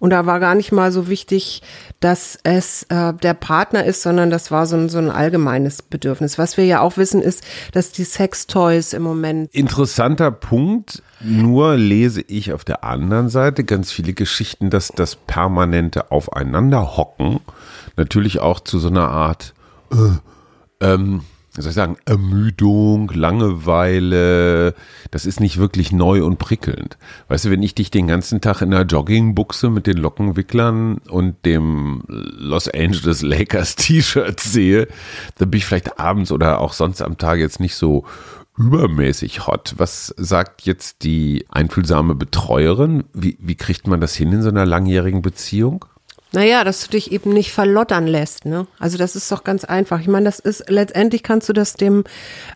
Und 0.00 0.10
da 0.10 0.26
war 0.26 0.40
gar 0.40 0.54
nicht 0.54 0.72
mal 0.72 0.92
so 0.92 1.08
wichtig, 1.08 1.62
dass 2.00 2.38
es 2.42 2.84
äh, 2.84 3.12
der 3.14 3.34
Partner 3.34 3.84
ist, 3.84 4.02
sondern 4.02 4.30
das 4.30 4.50
war 4.50 4.66
so 4.66 4.76
ein, 4.76 4.88
so 4.88 4.98
ein 4.98 5.10
allgemeines 5.10 5.82
Bedürfnis. 5.82 6.38
Was 6.38 6.56
wir 6.56 6.64
ja 6.64 6.80
auch 6.80 6.96
wissen, 6.96 7.22
ist, 7.22 7.44
dass 7.72 7.92
die 7.92 8.04
Sextoys 8.04 8.92
im 8.92 9.02
Moment 9.02 9.54
Interessanter 9.54 10.30
Punkt. 10.30 11.02
Nur 11.20 11.76
lese 11.76 12.22
ich 12.22 12.52
auf 12.52 12.64
der 12.64 12.82
anderen 12.84 13.28
Seite 13.28 13.64
ganz 13.64 13.92
viele 13.92 14.12
Geschichten, 14.12 14.70
dass 14.70 14.88
das 14.88 15.14
permanente 15.14 16.10
Aufeinanderhocken 16.10 17.40
natürlich 17.96 18.40
auch 18.40 18.60
zu 18.60 18.78
so 18.78 18.88
einer 18.88 19.08
Art, 19.08 19.54
äh, 19.92 19.96
ähm, 20.80 21.22
soll 21.60 21.70
ich 21.70 21.74
sagen, 21.74 21.98
Ermüdung, 22.06 23.10
Langeweile, 23.10 24.74
das 25.10 25.26
ist 25.26 25.38
nicht 25.38 25.58
wirklich 25.58 25.92
neu 25.92 26.24
und 26.24 26.38
prickelnd. 26.38 26.96
Weißt 27.28 27.44
du, 27.44 27.50
wenn 27.50 27.62
ich 27.62 27.74
dich 27.74 27.90
den 27.90 28.06
ganzen 28.06 28.40
Tag 28.40 28.62
in 28.62 28.72
einer 28.72 28.86
Joggingbuchse 28.86 29.68
mit 29.68 29.86
den 29.86 29.98
Lockenwicklern 29.98 30.98
und 31.10 31.44
dem 31.44 32.04
Los 32.06 32.68
Angeles 32.68 33.20
Lakers 33.20 33.76
T-Shirt 33.76 34.40
sehe, 34.40 34.88
dann 35.36 35.50
bin 35.50 35.58
ich 35.58 35.66
vielleicht 35.66 36.00
abends 36.00 36.32
oder 36.32 36.58
auch 36.60 36.72
sonst 36.72 37.02
am 37.02 37.18
Tag 37.18 37.38
jetzt 37.38 37.60
nicht 37.60 37.74
so 37.74 38.06
übermäßig 38.56 39.46
hot. 39.46 39.74
Was 39.76 40.14
sagt 40.16 40.62
jetzt 40.62 41.04
die 41.04 41.46
einfühlsame 41.50 42.14
Betreuerin? 42.14 43.04
Wie, 43.12 43.36
wie 43.40 43.56
kriegt 43.56 43.86
man 43.86 44.00
das 44.00 44.14
hin 44.14 44.32
in 44.32 44.42
so 44.42 44.48
einer 44.48 44.66
langjährigen 44.66 45.22
Beziehung? 45.22 45.84
Naja, 46.32 46.64
dass 46.64 46.82
du 46.84 46.90
dich 46.90 47.12
eben 47.12 47.30
nicht 47.30 47.52
verlottern 47.52 48.06
lässt, 48.06 48.46
ne? 48.46 48.66
Also 48.78 48.96
das 48.96 49.16
ist 49.16 49.30
doch 49.30 49.44
ganz 49.44 49.64
einfach. 49.64 50.00
Ich 50.00 50.08
meine, 50.08 50.24
das 50.24 50.38
ist 50.38 50.64
letztendlich 50.68 51.22
kannst 51.22 51.48
du 51.50 51.52
das 51.52 51.74
dem 51.74 52.04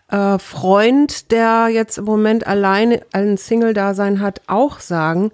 äh, 0.09 0.39
Freund, 0.39 1.31
der 1.31 1.67
jetzt 1.69 1.99
im 1.99 2.05
Moment 2.05 2.47
alleine 2.47 3.01
ein 3.13 3.37
Single-Dasein 3.37 4.19
hat, 4.19 4.41
auch 4.47 4.79
sagen. 4.79 5.31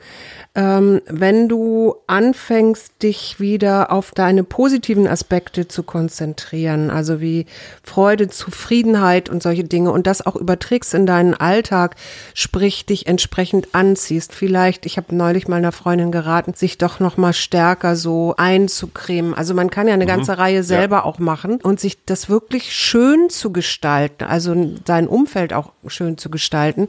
Ähm, 0.55 1.01
wenn 1.07 1.49
du 1.49 1.95
anfängst, 2.05 3.01
dich 3.01 3.39
wieder 3.39 3.91
auf 3.91 4.11
deine 4.11 4.43
positiven 4.43 5.07
Aspekte 5.07 5.67
zu 5.67 5.81
konzentrieren, 5.81 6.91
also 6.91 7.19
wie 7.19 7.47
Freude, 7.81 8.27
Zufriedenheit 8.27 9.29
und 9.29 9.41
solche 9.41 9.63
Dinge 9.63 9.91
und 9.91 10.05
das 10.05 10.23
auch 10.23 10.35
überträgst 10.35 10.93
in 10.93 11.07
deinen 11.07 11.33
Alltag, 11.33 11.95
sprich 12.35 12.85
dich 12.85 13.07
entsprechend 13.07 13.69
anziehst. 13.73 14.31
Vielleicht, 14.31 14.85
ich 14.85 14.97
habe 14.97 15.15
neulich 15.15 15.47
mal 15.47 15.55
einer 15.55 15.71
Freundin 15.71 16.11
geraten, 16.11 16.53
sich 16.53 16.77
doch 16.77 16.99
noch 16.99 17.17
mal 17.17 17.33
stärker 17.33 17.95
so 17.95 18.35
einzucremen. 18.37 19.33
Also 19.33 19.55
man 19.55 19.71
kann 19.71 19.87
ja 19.87 19.95
eine 19.95 20.05
ganze 20.05 20.37
Reihe 20.37 20.61
selber 20.61 20.97
ja. 20.97 21.03
auch 21.05 21.17
machen 21.17 21.61
und 21.63 21.79
sich 21.79 22.05
das 22.05 22.29
wirklich 22.29 22.75
schön 22.75 23.31
zu 23.31 23.51
gestalten, 23.51 24.25
also 24.25 24.55
sein 24.85 25.07
Umfeld 25.07 25.51
auch 25.51 25.71
schön 25.87 26.19
zu 26.19 26.29
gestalten, 26.29 26.87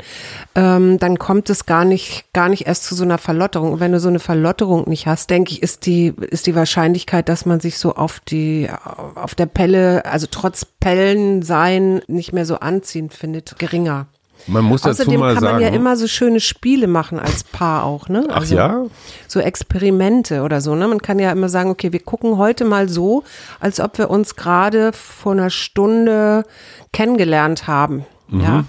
ähm, 0.55 0.99
dann 0.99 1.19
kommt 1.19 1.49
es 1.49 1.65
gar 1.65 1.87
nicht, 1.87 2.27
gar 2.35 2.51
nicht 2.51 2.67
erst 2.67 2.85
zu 2.85 2.95
so 2.95 3.05
einer 3.05 3.17
Verlotterung 3.17 3.54
Verlotterung. 3.55 3.73
Und 3.73 3.81
wenn 3.81 3.93
du 3.93 4.01
so 4.01 4.09
eine 4.09 4.19
Verlotterung 4.19 4.89
nicht 4.89 5.07
hast, 5.07 5.31
denke 5.31 5.53
ich, 5.53 5.63
ist 5.63 5.87
die, 5.87 6.15
ist 6.31 6.47
die 6.47 6.55
Wahrscheinlichkeit, 6.55 7.29
dass 7.29 7.47
man 7.47 7.61
sich 7.61 7.79
so 7.79 7.95
auf 7.95 8.21
die, 8.21 8.69
auf 9.15 9.35
der 9.35 9.47
Pelle, 9.47 10.05
also 10.05 10.27
trotz 10.31 10.65
Pellen 10.65 11.43
sein, 11.43 12.01
nicht 12.07 12.33
mehr 12.33 12.47
so 12.47 12.57
anziehend 12.57 13.15
findet, 13.15 13.59
geringer. 13.59 14.07
Man 14.47 14.65
muss 14.65 14.83
dazu 14.83 15.03
Außerdem 15.03 15.21
mal 15.21 15.35
kann 15.35 15.43
man 15.45 15.53
sagen, 15.55 15.63
ja 15.63 15.71
immer 15.71 15.97
so 15.97 16.07
schöne 16.07 16.41
Spiele 16.41 16.87
machen 16.87 17.19
als 17.19 17.45
Paar 17.45 17.85
auch, 17.85 18.09
ne? 18.11 18.27
Ach 18.29 18.45
ja? 18.45 18.85
So 19.27 19.41
Experimente 19.41 20.43
oder 20.43 20.61
so, 20.61 20.75
ne? 20.75 20.87
Man 20.87 21.01
kann 21.01 21.19
ja 21.19 21.33
immer 21.33 21.49
sagen, 21.49 21.71
okay, 21.71 21.93
wir 21.93 22.01
gucken 22.01 22.37
heute 22.37 22.67
mal 22.67 22.91
so, 22.91 23.25
als 23.59 23.81
ob 23.81 23.97
wir 23.97 24.11
uns 24.11 24.37
gerade 24.37 24.93
vor 24.93 25.33
einer 25.33 25.49
Stunde 25.49 26.45
kennengelernt 26.93 27.67
haben. 27.69 28.05
Mhm. 28.39 28.43
Ja. 28.43 28.65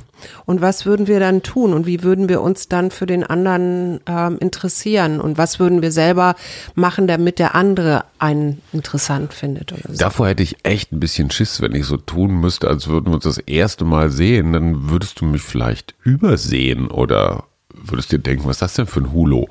Und 0.45 0.62
was 0.62 0.86
würden 0.86 1.07
wir 1.07 1.19
dann 1.19 1.43
tun 1.43 1.74
und 1.74 1.86
wie 1.86 2.03
würden 2.03 2.29
wir 2.29 2.41
uns 2.41 2.67
dann 2.67 2.89
für 2.89 3.05
den 3.05 3.24
anderen 3.24 4.00
ähm, 4.07 4.38
interessieren 4.39 5.19
und 5.19 5.38
was 5.38 5.60
würden 5.60 5.81
wir 5.81 5.91
selber 5.91 6.36
machen, 6.74 7.07
damit 7.07 7.38
der 7.38 7.53
andere 7.55 8.05
einen 8.17 8.62
interessant 8.72 9.34
findet 9.34 9.74
oder 9.74 9.84
so. 9.89 9.98
Davor 9.98 10.29
hätte 10.29 10.43
ich 10.43 10.57
echt 10.63 10.91
ein 10.91 11.00
bisschen 11.00 11.31
Schiss, 11.31 11.62
wenn 11.62 11.75
ich 11.75 11.86
so 11.86 11.98
tun 11.98 12.39
müsste, 12.39 12.67
als 12.67 12.88
würden 12.88 13.07
wir 13.07 13.15
uns 13.15 13.25
das 13.25 13.38
erste 13.38 13.86
Mal 13.86 14.10
sehen, 14.10 14.53
dann 14.53 14.89
würdest 14.89 15.22
du 15.22 15.25
mich 15.25 15.41
vielleicht 15.41 15.95
übersehen 16.03 16.89
oder 16.89 17.43
würdest 17.74 18.12
dir 18.12 18.19
denken, 18.19 18.45
was 18.45 18.57
ist 18.57 18.62
das 18.62 18.74
denn 18.74 18.88
für 18.88 19.01
ein 19.01 19.12
Hulo, 19.12 19.48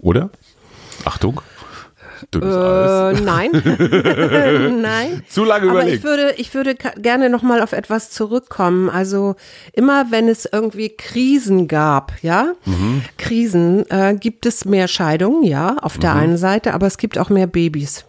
oder? 0.00 0.30
Achtung. 1.04 1.40
Dünnes 2.32 2.54
äh, 2.54 3.22
Nein. 3.22 3.50
nein. 4.82 5.22
Zu 5.28 5.44
lange 5.44 5.70
Aber 5.70 5.80
überlegt. 5.80 5.98
ich 5.98 6.04
würde, 6.04 6.34
ich 6.36 6.54
würde 6.54 6.74
gerne 6.74 7.30
nochmal 7.30 7.62
auf 7.62 7.72
etwas 7.72 8.10
zurückkommen. 8.10 8.88
Also 8.88 9.36
immer 9.72 10.06
wenn 10.10 10.28
es 10.28 10.48
irgendwie 10.50 10.90
Krisen 10.90 11.68
gab, 11.68 12.12
ja, 12.22 12.52
mhm. 12.64 13.02
Krisen, 13.18 13.88
äh, 13.90 14.16
gibt 14.18 14.46
es 14.46 14.64
mehr 14.64 14.88
Scheidungen, 14.88 15.42
ja, 15.44 15.76
auf 15.80 15.98
der 15.98 16.14
mhm. 16.14 16.20
einen 16.20 16.36
Seite, 16.36 16.74
aber 16.74 16.86
es 16.86 16.98
gibt 16.98 17.18
auch 17.18 17.30
mehr 17.30 17.46
Babys. 17.46 18.04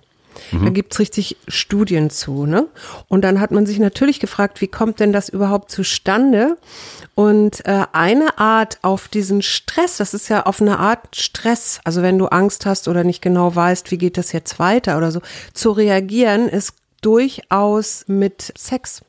Mhm. 0.51 0.65
Da 0.65 0.69
gibt's 0.71 0.99
richtig 0.99 1.37
Studien 1.47 2.09
zu. 2.09 2.45
Ne? 2.45 2.67
Und 3.07 3.21
dann 3.21 3.39
hat 3.39 3.51
man 3.51 3.65
sich 3.65 3.79
natürlich 3.79 4.19
gefragt, 4.19 4.61
wie 4.61 4.67
kommt 4.67 4.99
denn 4.99 5.13
das 5.13 5.29
überhaupt 5.29 5.71
zustande? 5.71 6.57
Und 7.15 7.65
äh, 7.65 7.85
eine 7.93 8.37
Art 8.37 8.79
auf 8.81 9.07
diesen 9.07 9.41
Stress, 9.41 9.97
das 9.97 10.13
ist 10.13 10.27
ja 10.29 10.45
auf 10.45 10.61
eine 10.61 10.79
Art 10.79 11.15
Stress, 11.15 11.79
also 11.83 12.01
wenn 12.01 12.17
du 12.17 12.27
Angst 12.27 12.65
hast 12.65 12.87
oder 12.87 13.03
nicht 13.03 13.21
genau 13.21 13.55
weißt, 13.55 13.91
wie 13.91 13.97
geht 13.97 14.17
das 14.17 14.31
jetzt 14.33 14.59
weiter 14.59 14.97
oder 14.97 15.11
so, 15.11 15.21
zu 15.53 15.71
reagieren, 15.71 16.49
ist 16.49 16.73
durchaus 17.01 18.03
mit 18.07 18.51
Sex. 18.57 19.04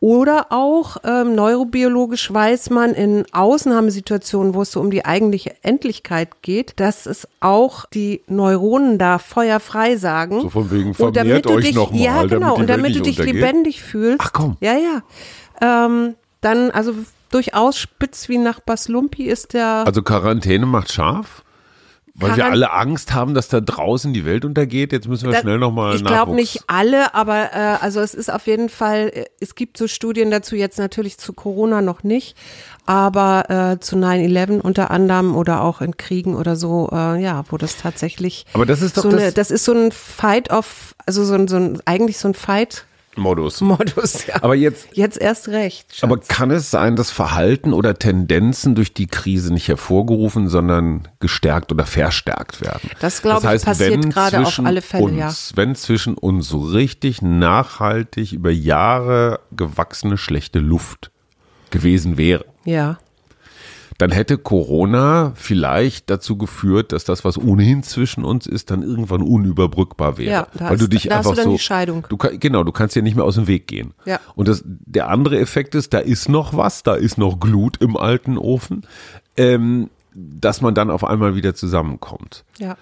Oder 0.00 0.46
auch 0.50 0.96
ähm, 1.04 1.34
neurobiologisch 1.34 2.32
weiß 2.32 2.70
man 2.70 2.94
in 2.94 3.24
Ausnahmesituationen, 3.32 4.54
wo 4.54 4.62
es 4.62 4.72
so 4.72 4.80
um 4.80 4.90
die 4.90 5.04
eigentliche 5.04 5.54
Endlichkeit 5.62 6.42
geht, 6.42 6.80
dass 6.80 7.06
es 7.06 7.28
auch 7.40 7.86
die 7.86 8.22
Neuronen 8.26 8.98
da 8.98 9.18
feuerfrei 9.18 9.96
sagen. 9.96 10.40
So 10.40 10.50
von 10.50 10.70
wegen 10.70 10.94
vermehrt 10.94 11.46
euch 11.46 11.74
nochmal. 11.74 12.00
Ja, 12.00 12.24
genau. 12.24 12.56
und 12.56 12.68
damit 12.68 12.96
du 12.96 13.00
dich 13.00 13.20
untergeht. 13.20 13.40
lebendig 13.40 13.82
fühlst. 13.82 14.20
Ach 14.20 14.32
komm. 14.32 14.56
Ja, 14.60 14.74
ja. 14.74 15.02
Ähm, 15.60 16.14
dann, 16.40 16.70
also 16.70 16.94
durchaus 17.30 17.78
spitz 17.78 18.28
wie 18.28 18.38
Nachbars 18.38 18.88
Lumpi 18.88 19.24
ist 19.24 19.54
der. 19.54 19.84
Also 19.86 20.02
Quarantäne 20.02 20.66
macht 20.66 20.92
scharf? 20.92 21.42
Weil 22.14 22.36
wir 22.36 22.44
alle 22.44 22.72
Angst 22.72 23.14
haben, 23.14 23.32
dass 23.32 23.48
da 23.48 23.60
draußen 23.60 24.12
die 24.12 24.26
Welt 24.26 24.44
untergeht. 24.44 24.92
Jetzt 24.92 25.08
müssen 25.08 25.24
wir 25.26 25.32
Da- 25.32 25.40
schnell 25.40 25.58
nochmal 25.58 25.96
Ich 25.96 26.04
glaube 26.04 26.34
nicht 26.34 26.62
alle, 26.66 27.14
aber 27.14 27.52
äh, 27.54 27.76
also 27.80 28.00
es 28.00 28.12
ist 28.12 28.30
auf 28.30 28.46
jeden 28.46 28.68
Fall, 28.68 29.10
äh, 29.14 29.24
es 29.40 29.54
gibt 29.54 29.78
so 29.78 29.88
Studien 29.88 30.30
dazu, 30.30 30.54
jetzt 30.54 30.78
natürlich 30.78 31.16
zu 31.16 31.32
Corona 31.32 31.80
noch 31.80 32.02
nicht, 32.02 32.36
aber 32.84 33.48
äh, 33.48 33.80
zu 33.80 33.96
9-11 33.96 34.60
unter 34.60 34.90
anderem 34.90 35.34
oder 35.36 35.62
auch 35.62 35.80
in 35.80 35.96
Kriegen 35.96 36.34
oder 36.34 36.54
so, 36.56 36.90
äh, 36.92 37.22
ja, 37.22 37.44
wo 37.48 37.56
das 37.56 37.76
tatsächlich 37.78 38.44
Aber 38.52 38.66
das 38.66 38.82
ist 38.82 38.98
doch 38.98 39.04
so 39.04 39.08
eine, 39.08 39.18
das- 39.22 39.34
das 39.34 39.50
ist 39.50 39.64
so 39.64 39.72
ein 39.72 39.90
Fight-off, 39.90 40.94
also 41.06 41.24
so 41.24 41.34
ein, 41.34 41.48
so 41.48 41.56
ein 41.56 41.80
eigentlich 41.86 42.18
so 42.18 42.28
ein 42.28 42.34
Fight-Modus, 42.34 42.84
Modus. 43.60 44.26
ja. 44.26 44.36
Aber 44.42 44.54
jetzt, 44.54 44.88
Jetzt 44.92 45.18
erst 45.20 45.48
recht. 45.48 45.94
Schatz. 45.94 46.02
aber 46.02 46.18
kann 46.18 46.50
es 46.50 46.70
sein, 46.70 46.96
dass 46.96 47.10
Verhalten 47.10 47.72
oder 47.72 47.94
Tendenzen 47.94 48.74
durch 48.74 48.94
die 48.94 49.06
Krise 49.06 49.52
nicht 49.52 49.68
hervorgerufen, 49.68 50.48
sondern 50.48 51.08
gestärkt 51.20 51.72
oder 51.72 51.84
verstärkt 51.84 52.60
werden? 52.60 52.90
Das, 53.00 53.22
glaube 53.22 53.40
ich, 53.40 53.46
heißt, 53.46 53.64
passiert 53.64 53.92
wenn 53.92 54.10
gerade 54.10 54.40
auf 54.40 54.58
alle 54.60 54.82
Fälle, 54.82 55.04
uns, 55.04 55.50
ja. 55.50 55.56
Wenn 55.56 55.74
zwischen 55.74 56.14
uns 56.14 56.48
so 56.48 56.60
richtig 56.60 57.22
nachhaltig 57.22 58.32
über 58.32 58.50
Jahre 58.50 59.40
gewachsene 59.52 60.16
schlechte 60.16 60.58
Luft 60.58 61.10
gewesen 61.70 62.16
wäre, 62.16 62.44
ja. 62.64 62.98
Dann 64.02 64.10
hätte 64.10 64.36
Corona 64.36 65.32
vielleicht 65.36 66.10
dazu 66.10 66.36
geführt, 66.36 66.90
dass 66.92 67.04
das, 67.04 67.24
was 67.24 67.38
ohnehin 67.38 67.84
zwischen 67.84 68.24
uns 68.24 68.46
ist, 68.46 68.70
dann 68.72 68.82
irgendwann 68.82 69.22
unüberbrückbar 69.22 70.18
wäre. 70.18 70.30
Ja, 70.32 70.46
da 70.54 70.70
weil 70.70 70.76
du 70.76 70.82
hast- 70.84 70.92
dich 70.92 71.02
da 71.04 71.18
hast 71.18 71.26
einfach 71.26 71.30
du 71.30 71.36
dann 71.36 71.44
so, 71.44 71.52
die 71.52 71.58
Scheidung. 71.60 72.04
Du, 72.08 72.16
genau, 72.16 72.64
du 72.64 72.72
kannst 72.72 72.96
ja 72.96 73.02
nicht 73.02 73.14
mehr 73.14 73.24
aus 73.24 73.36
dem 73.36 73.46
Weg 73.46 73.68
gehen. 73.68 73.94
Ja. 74.04 74.18
Und 74.34 74.48
das, 74.48 74.62
der 74.66 75.08
andere 75.08 75.38
Effekt 75.38 75.76
ist, 75.76 75.94
da 75.94 75.98
ist 76.00 76.28
noch 76.28 76.56
was, 76.56 76.82
da 76.82 76.94
ist 76.94 77.16
noch 77.16 77.38
Glut 77.38 77.76
im 77.80 77.96
alten 77.96 78.38
Ofen, 78.38 78.82
ähm, 79.36 79.88
dass 80.14 80.60
man 80.60 80.74
dann 80.74 80.90
auf 80.90 81.04
einmal 81.04 81.36
wieder 81.36 81.54
zusammenkommt. 81.54 82.44
Ja. 82.58 82.76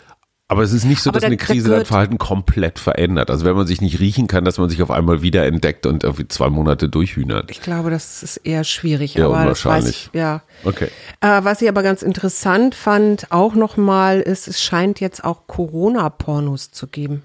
Aber 0.51 0.63
es 0.65 0.73
ist 0.73 0.85
nicht 0.85 1.01
so, 1.01 1.13
dass 1.13 1.23
eine 1.23 1.37
da- 1.37 1.41
da 1.41 1.47
Krise 1.47 1.71
dein 1.71 1.85
Verhalten 1.87 2.19
komplett 2.19 2.81
verändert. 2.81 3.31
Also 3.31 3.45
wenn 3.45 3.55
man 3.55 3.69
sich 3.69 3.81
nicht 3.81 4.01
riechen 4.01 4.27
kann, 4.27 4.45
dass 4.45 4.59
man 4.59 4.69
sich 4.69 4.83
auf 4.83 4.91
einmal 4.91 5.23
wieder 5.23 5.47
entdeckt 5.47 5.87
und 5.87 6.03
irgendwie 6.03 6.27
zwei 6.27 6.51
Monate 6.51 6.89
durchhühnert. 6.89 7.53
Ich 7.53 7.63
glaube, 7.63 7.91
das 7.91 8.25
ist 8.25 8.37
eher 8.39 8.65
schwierig. 8.65 9.15
Ja, 9.15 9.27
aber 9.27 9.41
unwahrscheinlich. 9.43 10.11
ich, 10.13 10.19
ja. 10.19 10.43
Okay. 10.65 10.89
Äh, 11.21 11.45
was 11.45 11.63
ich 11.63 11.69
aber 11.69 11.85
ganz 11.85 12.03
interessant 12.03 12.75
fand, 12.75 13.31
auch 13.31 13.55
nochmal, 13.55 14.21
ist, 14.21 14.49
es 14.49 14.61
scheint 14.61 14.99
jetzt 14.99 15.23
auch 15.23 15.47
Corona-Pornos 15.47 16.73
zu 16.73 16.89
geben. 16.89 17.23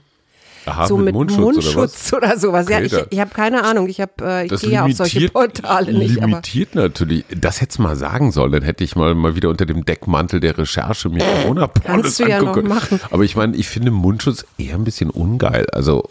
Aha, 0.65 0.87
so 0.87 0.97
mit 0.97 1.13
Mundschutz, 1.13 1.39
Mundschutz, 1.39 2.13
oder 2.13 2.27
was? 2.27 2.31
oder, 2.31 2.39
sowas. 2.39 2.69
ja, 2.69 2.81
ich, 2.81 2.93
ich 3.09 3.19
habe 3.19 3.31
keine 3.31 3.63
Ahnung. 3.63 3.87
Ich 3.87 4.01
habe, 4.01 4.13
äh, 4.21 4.45
ich 4.45 4.51
Das 4.51 4.61
gehe 4.61 4.71
ja 4.71 4.85
auf 4.85 4.93
solche 4.93 5.29
Portale 5.29 5.93
nicht. 5.93 6.17
Aber 6.17 6.27
limitiert 6.27 6.75
natürlich. 6.75 7.25
Das 7.29 7.61
hätte 7.61 7.71
es 7.71 7.79
mal 7.79 7.95
sagen 7.95 8.31
sollen, 8.31 8.51
dann 8.51 8.63
hätte 8.63 8.83
ich 8.83 8.95
mal, 8.95 9.13
mal 9.15 9.35
wieder 9.35 9.49
unter 9.49 9.65
dem 9.65 9.85
Deckmantel 9.85 10.39
der 10.39 10.57
Recherche 10.57 11.09
mir 11.09 11.23
Corona-Pornos 11.23 12.01
Kannst 12.03 12.19
du 12.19 12.27
ja 12.27 12.41
machen. 12.41 12.99
Aber 13.11 13.23
ich 13.23 13.35
meine, 13.35 13.55
ich 13.55 13.67
finde 13.67 13.91
Mundschutz 13.91 14.45
eher 14.57 14.75
ein 14.75 14.83
bisschen 14.83 15.09
ungeil. 15.09 15.67
Also 15.71 16.09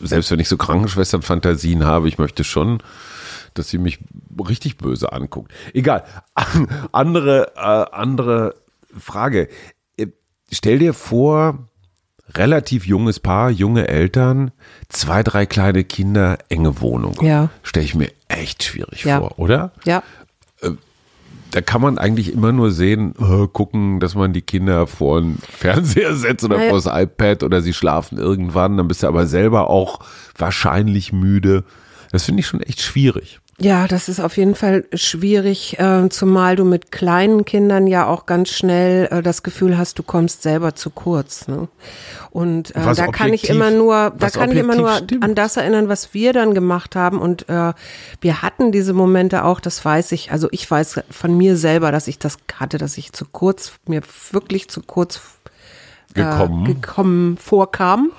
selbst 0.00 0.30
wenn 0.30 0.40
ich 0.40 0.48
so 0.48 0.56
Krankenschwestern-Fantasien 0.56 1.84
habe, 1.84 2.08
ich 2.08 2.18
möchte 2.18 2.44
schon, 2.44 2.82
dass 3.54 3.68
sie 3.68 3.78
mich 3.78 3.98
richtig 4.48 4.76
böse 4.76 5.12
anguckt. 5.12 5.52
Egal. 5.72 6.04
andere, 6.92 7.52
äh, 7.56 7.94
andere 7.96 8.54
Frage. 8.98 9.48
Äh, 9.96 10.08
Stell 10.52 10.78
dir 10.78 10.94
vor, 10.94 11.68
relativ 12.34 12.86
junges 12.86 13.20
Paar, 13.20 13.50
junge 13.50 13.88
Eltern, 13.88 14.50
zwei, 14.88 15.22
drei 15.22 15.46
kleine 15.46 15.84
Kinder, 15.84 16.38
enge 16.48 16.80
Wohnung. 16.80 17.16
Ja. 17.22 17.50
Stelle 17.62 17.86
ich 17.86 17.94
mir 17.94 18.10
echt 18.28 18.62
schwierig 18.64 19.04
Ja. 19.04 19.20
vor, 19.20 19.38
oder? 19.38 19.72
ja, 19.84 20.02
Da 21.52 21.60
kann 21.62 21.80
man 21.80 21.96
eigentlich 21.96 22.32
immer 22.32 22.52
nur 22.52 22.70
sehen, 22.72 23.14
äh, 23.18 23.46
gucken, 23.46 24.00
dass 24.00 24.14
man 24.14 24.32
die 24.32 24.42
Kinder 24.42 24.86
vor 24.86 25.20
den 25.20 25.38
Fernseher 25.38 26.14
setzt 26.14 26.44
oder 26.44 26.58
Naja. 26.58 26.70
vor 26.70 26.80
das 26.82 27.02
iPad 27.02 27.44
oder 27.44 27.62
sie 27.62 27.72
schlafen 27.72 28.18
irgendwann, 28.18 28.76
dann 28.76 28.88
bist 28.88 29.02
du 29.02 29.06
aber 29.06 29.26
selber 29.26 29.70
auch 29.70 30.00
wahrscheinlich 30.36 31.12
müde. 31.12 31.64
Das 32.12 32.24
finde 32.24 32.40
ich 32.40 32.46
schon 32.46 32.60
echt 32.60 32.82
schwierig. 32.82 33.40
Ja, 33.58 33.88
das 33.88 34.10
ist 34.10 34.20
auf 34.20 34.36
jeden 34.36 34.54
Fall 34.54 34.84
schwierig, 34.92 35.78
äh, 35.78 36.10
zumal 36.10 36.56
du 36.56 36.66
mit 36.66 36.92
kleinen 36.92 37.46
Kindern 37.46 37.86
ja 37.86 38.06
auch 38.06 38.26
ganz 38.26 38.50
schnell 38.50 39.08
äh, 39.10 39.22
das 39.22 39.42
Gefühl 39.42 39.78
hast, 39.78 39.98
du 39.98 40.02
kommst 40.02 40.42
selber 40.42 40.74
zu 40.74 40.90
kurz. 40.90 41.48
Ne? 41.48 41.68
Und 42.30 42.76
äh, 42.76 42.94
da 42.94 43.06
kann 43.06 43.32
ich 43.32 43.48
immer 43.48 43.70
nur, 43.70 44.12
da 44.18 44.28
kann 44.28 44.52
ich 44.52 44.58
immer 44.58 44.76
nur 44.76 44.92
stimmt. 44.96 45.24
an 45.24 45.34
das 45.34 45.56
erinnern, 45.56 45.88
was 45.88 46.12
wir 46.12 46.34
dann 46.34 46.52
gemacht 46.52 46.96
haben. 46.96 47.18
Und 47.18 47.48
äh, 47.48 47.72
wir 48.20 48.42
hatten 48.42 48.72
diese 48.72 48.92
Momente 48.92 49.42
auch, 49.42 49.60
das 49.60 49.82
weiß 49.82 50.12
ich, 50.12 50.32
also 50.32 50.48
ich 50.50 50.70
weiß 50.70 51.00
von 51.10 51.34
mir 51.34 51.56
selber, 51.56 51.92
dass 51.92 52.08
ich 52.08 52.18
das 52.18 52.36
hatte, 52.54 52.76
dass 52.76 52.98
ich 52.98 53.12
zu 53.12 53.24
kurz, 53.24 53.72
mir 53.86 54.02
wirklich 54.32 54.68
zu 54.68 54.82
kurz 54.82 55.18
Gekommen. 56.16 56.64
Äh, 56.64 56.74
gekommen 56.74 57.36
vorkam. 57.36 58.10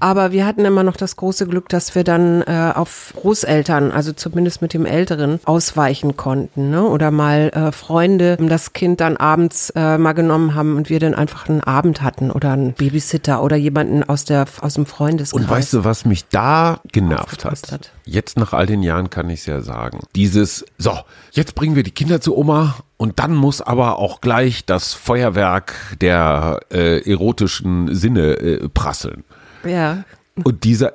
Aber 0.00 0.32
wir 0.32 0.46
hatten 0.46 0.64
immer 0.64 0.82
noch 0.82 0.96
das 0.96 1.16
große 1.16 1.46
Glück, 1.46 1.68
dass 1.68 1.94
wir 1.94 2.04
dann 2.04 2.42
äh, 2.42 2.72
auf 2.74 3.12
Großeltern, 3.16 3.90
also 3.90 4.12
zumindest 4.12 4.62
mit 4.62 4.72
dem 4.72 4.86
Älteren, 4.86 5.40
ausweichen 5.44 6.16
konnten. 6.16 6.70
Ne? 6.70 6.82
Oder 6.82 7.10
mal 7.10 7.50
äh, 7.54 7.72
Freunde 7.72 8.36
das 8.48 8.72
Kind 8.72 9.00
dann 9.00 9.16
abends 9.16 9.70
äh, 9.70 9.98
mal 9.98 10.12
genommen 10.12 10.54
haben 10.54 10.76
und 10.76 10.90
wir 10.90 11.00
dann 11.00 11.14
einfach 11.14 11.48
einen 11.48 11.60
Abend 11.60 12.02
hatten 12.02 12.30
oder 12.30 12.52
einen 12.52 12.72
Babysitter 12.72 13.42
oder 13.42 13.56
jemanden 13.56 14.04
aus, 14.04 14.24
der, 14.24 14.46
aus 14.60 14.74
dem 14.74 14.86
Freundeskreis. 14.86 15.42
Und 15.42 15.50
weißt 15.50 15.72
du, 15.72 15.84
was 15.84 16.04
mich 16.04 16.28
da 16.28 16.80
genervt 16.92 17.44
hat? 17.44 17.72
hat. 17.72 17.92
Jetzt 18.04 18.36
nach 18.36 18.52
all 18.52 18.66
den 18.66 18.82
Jahren 18.82 19.10
kann 19.10 19.30
ich 19.30 19.40
es 19.40 19.46
ja 19.46 19.60
sagen. 19.60 20.00
Dieses, 20.14 20.64
so, 20.78 20.92
jetzt 21.32 21.54
bringen 21.54 21.76
wir 21.76 21.82
die 21.82 21.90
Kinder 21.90 22.20
zu 22.20 22.36
Oma 22.36 22.76
und 22.96 23.18
dann 23.18 23.34
muss 23.34 23.60
aber 23.60 23.98
auch 23.98 24.20
gleich 24.20 24.64
das 24.64 24.94
Feuerwerk 24.94 25.74
der 26.00 26.60
äh, 26.70 27.08
erotischen 27.10 27.94
Sinne 27.94 28.34
äh, 28.34 28.68
prasseln. 28.68 29.24
Ja, 29.64 30.04
Und 30.42 30.64
dieser, 30.64 30.92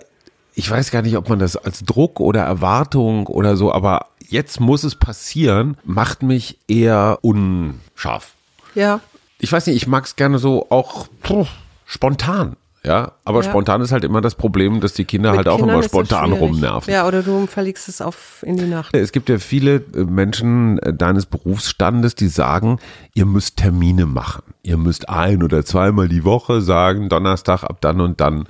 ich 0.56 0.70
weiß 0.70 0.91
gar 0.91 1.01
nicht, 1.01 1.18
ob 1.18 1.29
man 1.29 1.39
das 1.39 1.58
als 1.58 1.84
Druck 1.84 2.20
oder 2.20 2.41
Erwartung 2.44 3.27
oder 3.27 3.56
so, 3.58 3.74
aber 3.74 4.08
jetzt 4.27 4.60
muss 4.60 4.84
es 4.84 4.96
passieren, 4.96 5.77
macht 5.84 6.24
mich 6.24 6.58
eher 6.68 7.20
unscharf. 7.22 8.34
ja. 8.75 9.01
Ich 9.41 9.53
weiß 9.53 9.68
nicht, 9.68 9.77
ich 9.77 9.88
mag 9.88 10.03
es 10.03 10.18
gerne 10.18 10.38
so 10.38 10.68
auch 10.70 11.08
puh, 11.22 11.46
spontan. 11.86 12.58
Ja, 12.83 13.12
aber 13.25 13.43
Ja. 13.43 13.50
spontan 13.50 13.81
ist 13.81 13.91
halt 13.91 14.05
immer 14.05 14.21
das 14.21 14.36
Problem, 14.36 14.79
dass 14.79 14.93
die 14.93 15.03
Kinder 15.05 15.31
Mit 15.31 15.39
halt 15.39 15.48
auch 15.50 15.57
Kindern 15.57 15.75
immer 15.75 15.83
spontan 15.83 16.31
rumnerven. 16.31 16.93
Ja, 16.93 17.05
oder 17.07 17.21
du 17.24 17.45
verlegst 17.45 17.89
es 17.89 18.01
auf 18.01 18.41
in 18.43 18.55
die 18.55 18.65
Nacht. 18.65 18.95
Es 18.95 19.12
gibt 19.12 19.27
ja 19.27 19.38
viele 19.38 19.75
äh, 19.95 20.05
Menschen 20.05 20.79
äh, 20.79 20.93
deines 20.93 21.25
Berufsstandes, 21.25 22.15
die 22.15 22.29
sagen, 22.29 22.79
ihr 23.13 23.25
müsst 23.25 23.57
Termine 23.57 24.05
machen. 24.05 24.43
Ihr 24.63 24.77
müsst 24.77 25.09
ein 25.09 25.43
oder 25.43 25.65
zweimal 25.65 26.07
die 26.07 26.24
Woche 26.24 26.62
sagen, 26.62 27.09
Donnerstag 27.09 27.63
ab 27.63 27.77
dann 27.81 28.00
und 28.00 28.21
dann 28.21 28.45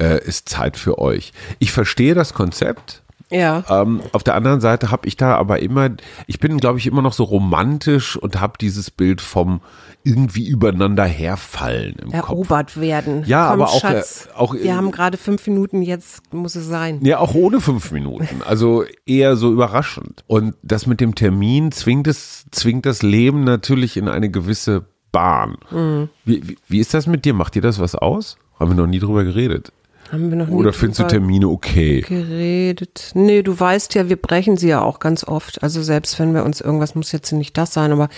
äh, 0.00 0.24
ist 0.24 0.48
Zeit 0.48 0.76
für 0.78 0.98
euch. 0.98 1.32
Ich 1.58 1.70
verstehe 1.72 2.14
das 2.14 2.32
Konzept. 2.32 3.02
Ja. 3.34 3.64
Ähm, 3.68 4.00
auf 4.12 4.22
der 4.22 4.34
anderen 4.34 4.60
Seite 4.60 4.90
habe 4.90 5.08
ich 5.08 5.16
da 5.16 5.36
aber 5.36 5.60
immer, 5.60 5.90
ich 6.26 6.38
bin, 6.38 6.58
glaube 6.58 6.78
ich, 6.78 6.86
immer 6.86 7.02
noch 7.02 7.12
so 7.12 7.24
romantisch 7.24 8.16
und 8.16 8.40
habe 8.40 8.58
dieses 8.58 8.90
Bild 8.90 9.20
vom 9.20 9.60
irgendwie 10.04 10.46
übereinander 10.46 11.04
herfallen 11.04 11.96
im 12.00 12.12
Kopf. 12.12 12.28
Erobert 12.28 12.80
werden. 12.80 13.24
Ja, 13.26 13.50
Komm, 13.50 13.62
aber 13.62 13.70
auch, 13.70 13.80
Schatz, 13.80 14.28
äh, 14.30 14.38
auch, 14.38 14.54
wir 14.54 14.64
äh, 14.64 14.72
haben 14.72 14.90
gerade 14.90 15.16
fünf 15.16 15.46
Minuten, 15.46 15.82
jetzt 15.82 16.32
muss 16.32 16.54
es 16.54 16.66
sein. 16.66 17.00
Ja, 17.02 17.18
auch 17.18 17.34
ohne 17.34 17.60
fünf 17.60 17.90
Minuten. 17.90 18.42
Also 18.44 18.84
eher 19.06 19.36
so 19.36 19.50
überraschend. 19.50 20.22
Und 20.26 20.54
das 20.62 20.86
mit 20.86 21.00
dem 21.00 21.14
Termin 21.14 21.72
zwingt 21.72 22.06
es, 22.06 22.44
zwingt 22.50 22.84
das 22.86 23.02
Leben 23.02 23.44
natürlich 23.44 23.96
in 23.96 24.08
eine 24.08 24.30
gewisse 24.30 24.84
Bahn. 25.10 25.56
Mhm. 25.70 26.10
Wie, 26.24 26.48
wie, 26.48 26.58
wie 26.68 26.80
ist 26.80 26.92
das 26.92 27.06
mit 27.06 27.24
dir? 27.24 27.32
Macht 27.32 27.54
dir 27.54 27.62
das 27.62 27.78
was 27.78 27.94
aus? 27.94 28.36
Haben 28.60 28.72
wir 28.72 28.76
noch 28.76 28.86
nie 28.86 28.98
drüber 28.98 29.24
geredet. 29.24 29.72
Haben 30.14 30.30
wir 30.30 30.36
noch 30.36 30.48
Oder 30.48 30.72
findest 30.72 31.00
du 31.00 31.04
Termine 31.08 31.48
okay? 31.48 32.02
geredet? 32.02 33.10
Nee, 33.14 33.42
du 33.42 33.58
weißt 33.58 33.94
ja, 33.96 34.08
wir 34.08 34.16
brechen 34.16 34.56
sie 34.56 34.68
ja 34.68 34.80
auch 34.80 35.00
ganz 35.00 35.24
oft. 35.24 35.60
Also 35.64 35.82
selbst 35.82 36.20
wenn 36.20 36.34
wir 36.34 36.44
uns 36.44 36.60
irgendwas, 36.60 36.94
muss 36.94 37.10
jetzt 37.10 37.32
nicht 37.32 37.58
das 37.58 37.74
sein, 37.74 37.90
aber 37.90 38.08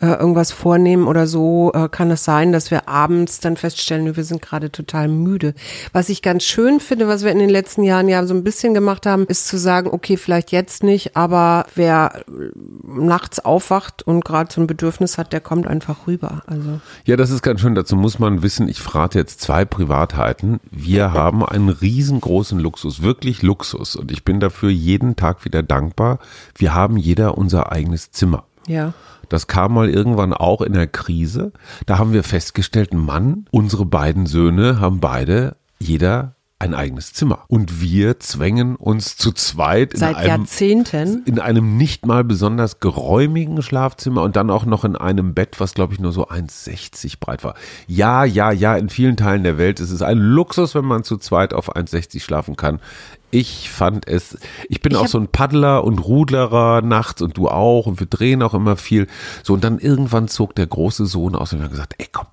äh, 0.00 0.06
irgendwas 0.06 0.52
vornehmen 0.52 1.08
oder 1.08 1.26
so, 1.26 1.72
äh, 1.74 1.88
kann 1.88 2.10
es 2.12 2.24
sein, 2.24 2.52
dass 2.52 2.70
wir 2.70 2.88
abends 2.88 3.40
dann 3.40 3.56
feststellen, 3.56 4.16
wir 4.16 4.22
sind 4.22 4.42
gerade 4.42 4.70
total 4.70 5.08
müde. 5.08 5.54
Was 5.92 6.08
ich 6.08 6.22
ganz 6.22 6.44
schön 6.44 6.78
finde, 6.78 7.08
was 7.08 7.24
wir 7.24 7.32
in 7.32 7.40
den 7.40 7.50
letzten 7.50 7.82
Jahren 7.82 8.08
ja 8.08 8.24
so 8.26 8.34
ein 8.34 8.44
bisschen 8.44 8.72
gemacht 8.72 9.04
haben, 9.04 9.26
ist 9.26 9.48
zu 9.48 9.58
sagen, 9.58 9.90
okay, 9.90 10.16
vielleicht 10.16 10.52
jetzt 10.52 10.84
nicht, 10.84 11.16
aber 11.16 11.66
wer 11.74 12.22
nachts 12.84 13.44
aufwacht 13.44 14.04
und 14.04 14.24
gerade 14.24 14.52
so 14.52 14.60
ein 14.60 14.68
Bedürfnis 14.68 15.18
hat, 15.18 15.32
der 15.32 15.40
kommt 15.40 15.66
einfach 15.66 16.06
rüber. 16.06 16.42
Also 16.46 16.80
Ja, 17.06 17.16
das 17.16 17.30
ist 17.30 17.42
ganz 17.42 17.60
schön. 17.60 17.74
Dazu 17.74 17.96
muss 17.96 18.20
man 18.20 18.44
wissen, 18.44 18.68
ich 18.68 18.80
verrate 18.80 19.18
jetzt 19.18 19.40
zwei 19.40 19.64
Privatheiten. 19.64 20.60
Wir 20.70 21.12
haben 21.12 21.39
einen 21.44 21.68
riesengroßen 21.68 22.58
Luxus, 22.58 23.02
wirklich 23.02 23.42
Luxus. 23.42 23.96
Und 23.96 24.10
ich 24.10 24.24
bin 24.24 24.40
dafür 24.40 24.70
jeden 24.70 25.16
Tag 25.16 25.44
wieder 25.44 25.62
dankbar. 25.62 26.18
Wir 26.54 26.74
haben 26.74 26.96
jeder 26.96 27.38
unser 27.38 27.72
eigenes 27.72 28.10
Zimmer. 28.10 28.44
ja. 28.66 28.92
Das 29.28 29.46
kam 29.46 29.74
mal 29.74 29.88
irgendwann 29.88 30.32
auch 30.32 30.60
in 30.60 30.72
der 30.72 30.88
Krise. 30.88 31.52
Da 31.86 31.98
haben 31.98 32.12
wir 32.12 32.24
festgestellt, 32.24 32.92
Mann, 32.92 33.46
unsere 33.52 33.86
beiden 33.86 34.26
Söhne 34.26 34.80
haben 34.80 34.98
beide 34.98 35.56
jeder 35.78 36.34
ein 36.60 36.74
eigenes 36.74 37.14
Zimmer. 37.14 37.44
Und 37.48 37.80
wir 37.80 38.20
zwängen 38.20 38.76
uns 38.76 39.16
zu 39.16 39.32
zweit 39.32 39.94
in 39.94 40.00
Seit 40.00 40.16
einem 40.16 40.42
Jahrzehnten. 40.42 41.22
in 41.24 41.38
einem 41.38 41.78
nicht 41.78 42.04
mal 42.04 42.22
besonders 42.22 42.80
geräumigen 42.80 43.62
Schlafzimmer 43.62 44.22
und 44.22 44.36
dann 44.36 44.50
auch 44.50 44.66
noch 44.66 44.84
in 44.84 44.94
einem 44.94 45.32
Bett, 45.32 45.58
was 45.58 45.72
glaube 45.72 45.94
ich 45.94 46.00
nur 46.00 46.12
so 46.12 46.28
1,60 46.28 47.18
breit 47.18 47.44
war. 47.44 47.54
Ja, 47.86 48.24
ja, 48.24 48.52
ja, 48.52 48.76
in 48.76 48.90
vielen 48.90 49.16
Teilen 49.16 49.42
der 49.42 49.56
Welt 49.56 49.80
ist 49.80 49.90
es 49.90 50.02
ein 50.02 50.18
Luxus, 50.18 50.74
wenn 50.74 50.84
man 50.84 51.02
zu 51.02 51.16
zweit 51.16 51.54
auf 51.54 51.74
1,60 51.74 52.20
schlafen 52.20 52.56
kann. 52.56 52.78
Ich 53.30 53.70
fand 53.70 54.06
es, 54.06 54.36
ich 54.68 54.82
bin 54.82 54.92
Ich 54.92 54.98
auch 54.98 55.06
so 55.06 55.18
ein 55.18 55.28
Paddler 55.28 55.84
und 55.84 55.98
Rudlerer 55.98 56.82
nachts 56.82 57.22
und 57.22 57.38
du 57.38 57.48
auch 57.48 57.86
und 57.86 58.00
wir 58.00 58.06
drehen 58.06 58.42
auch 58.42 58.54
immer 58.54 58.76
viel. 58.76 59.06
So 59.44 59.54
und 59.54 59.64
dann 59.64 59.78
irgendwann 59.78 60.28
zog 60.28 60.54
der 60.56 60.66
große 60.66 61.06
Sohn 61.06 61.34
aus 61.36 61.52
und 61.52 61.62
hat 61.62 61.70
gesagt, 61.70 61.94
ey 61.98 62.08
komm, 62.10 62.26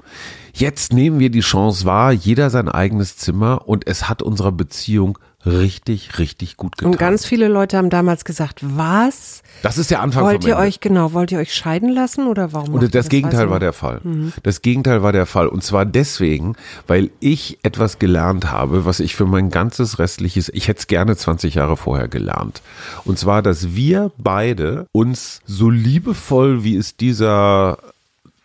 jetzt 0.60 0.94
nehmen 0.94 1.20
wir 1.20 1.30
die 1.30 1.42
Chance 1.42 1.86
wahr, 1.86 2.12
jeder 2.12 2.50
sein 2.50 2.70
eigenes 2.70 3.18
Zimmer 3.18 3.68
und 3.68 3.88
es 3.88 4.10
hat 4.10 4.22
unserer 4.22 4.52
Beziehung 4.52 5.18
richtig, 5.46 6.20
richtig 6.20 6.58
gut 6.58 6.78
getan. 6.78 6.92
Und 6.92 7.00
ganz 7.00 7.26
viele 7.26 7.48
Leute 7.48 7.78
haben 7.78 7.90
damals 7.90 8.26
gesagt, 8.26 8.60
was? 8.62 9.44
das 9.62 9.78
ist 9.78 9.92
der 9.92 10.02
Anfang 10.02 10.24
Wollt 10.24 10.46
ihr 10.46 10.58
euch, 10.58 10.80
genau, 10.80 11.14
wollt 11.14 11.32
ihr 11.32 11.40
euch 11.40 11.54
scheiden 11.54 11.90
lassen 11.90 12.28
oder 12.28 12.54
warum? 12.54 12.74
Und 12.74 12.94
das 12.94 13.08
Gegenteil 13.08 13.46
Weiß 13.46 13.52
war 13.52 13.60
der 13.60 13.74
Fall. 13.74 14.02
Das 14.44 14.62
Gegenteil 14.62 15.04
war 15.04 15.12
der 15.12 15.26
Fall. 15.26 15.48
Und 15.48 15.64
zwar 15.64 15.86
deswegen, 15.86 16.56
weil 16.86 17.12
ich 17.20 17.60
etwas 17.64 18.00
gelernt 18.00 18.52
habe, 18.52 18.86
was 18.86 19.00
ich 19.00 19.16
für 19.16 19.26
mein 19.26 19.50
ganzes 19.50 20.00
restliches, 20.00 20.50
ich 20.50 20.68
hätte 20.68 20.80
es 20.80 20.88
gerne 20.88 21.16
20 21.16 21.56
Jahre 21.56 21.78
vorher 21.78 22.08
gelernt. 22.08 22.62
Und 23.06 23.18
zwar, 23.18 23.42
dass 23.42 23.76
wir 23.76 24.12
beide 24.18 24.88
uns 24.92 25.42
so 25.46 25.70
liebevoll, 25.70 26.64
wie 26.64 26.76
es 26.76 26.98
dieser 26.98 27.78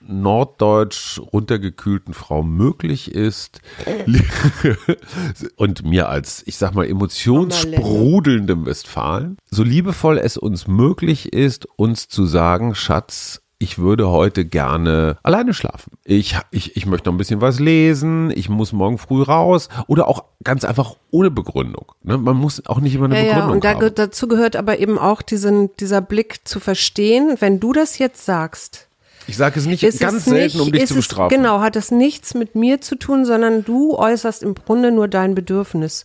norddeutsch 0.07 1.21
runtergekühlten 1.33 2.15
Frau 2.15 2.43
möglich 2.43 3.15
ist 3.15 3.61
und 5.57 5.85
mir 5.85 6.09
als, 6.09 6.43
ich 6.47 6.57
sag 6.57 6.75
mal, 6.75 6.87
emotionssprudelndem 6.87 8.67
Westfalen, 8.67 9.39
so 9.51 9.63
liebevoll 9.63 10.19
es 10.19 10.37
uns 10.37 10.67
möglich 10.67 11.33
ist, 11.33 11.67
uns 11.77 12.09
zu 12.09 12.25
sagen, 12.25 12.75
Schatz, 12.75 13.43
ich 13.63 13.79
würde 13.79 14.11
heute 14.11 14.45
gerne 14.45 15.19
alleine 15.23 15.55
schlafen. 15.55 15.93
Ich, 16.05 16.37
ich, 16.51 16.77
ich 16.77 16.85
möchte 16.87 17.09
noch 17.09 17.15
ein 17.15 17.19
bisschen 17.19 17.41
was 17.41 17.61
lesen, 17.61 18.33
ich 18.35 18.49
muss 18.49 18.73
morgen 18.73 18.99
früh 18.99 19.23
raus 19.23 19.69
oder 19.87 20.09
auch 20.09 20.25
ganz 20.43 20.65
einfach 20.65 20.97
ohne 21.11 21.31
Begründung. 21.31 21.93
Ne? 22.03 22.19
Man 22.19 22.37
muss 22.37 22.67
auch 22.67 22.81
nicht 22.81 22.97
immer 22.97 23.05
eine 23.05 23.17
Ja, 23.19 23.23
ja, 23.23 23.35
Begründung 23.35 23.55
und 23.55 23.65
da, 23.65 23.91
dazu 23.91 24.27
gehört 24.27 24.57
aber 24.57 24.79
eben 24.81 24.99
auch 24.99 25.23
diesen, 25.23 25.71
dieser 25.77 26.01
Blick 26.01 26.41
zu 26.45 26.59
verstehen, 26.59 27.37
wenn 27.39 27.61
du 27.61 27.73
das 27.73 27.99
jetzt 27.99 28.25
sagst, 28.25 28.89
Ich 29.27 29.37
sage 29.37 29.59
es 29.61 29.67
nicht 29.67 29.83
ist 29.83 30.01
ganz 30.01 30.15
es 30.19 30.25
selten, 30.25 30.59
nicht, 30.59 30.61
um 30.67 30.73
dich 30.73 30.87
zu 30.87 30.95
es, 30.95 30.97
bestrafen. 31.07 31.37
Genau, 31.37 31.61
hat 31.61 31.77
es 31.77 31.91
nichts 31.91 32.35
mit 32.35 32.55
mir 32.55 32.81
zu 32.81 32.97
tun, 32.97 33.25
sondern 33.25 33.65
du 33.65 33.95
äußerst 33.97 34.43
im 34.43 34.55
Grunde 34.55 34.91
nur 34.91 35.09
dein 35.09 35.35
Bedürfnis. 35.35 36.05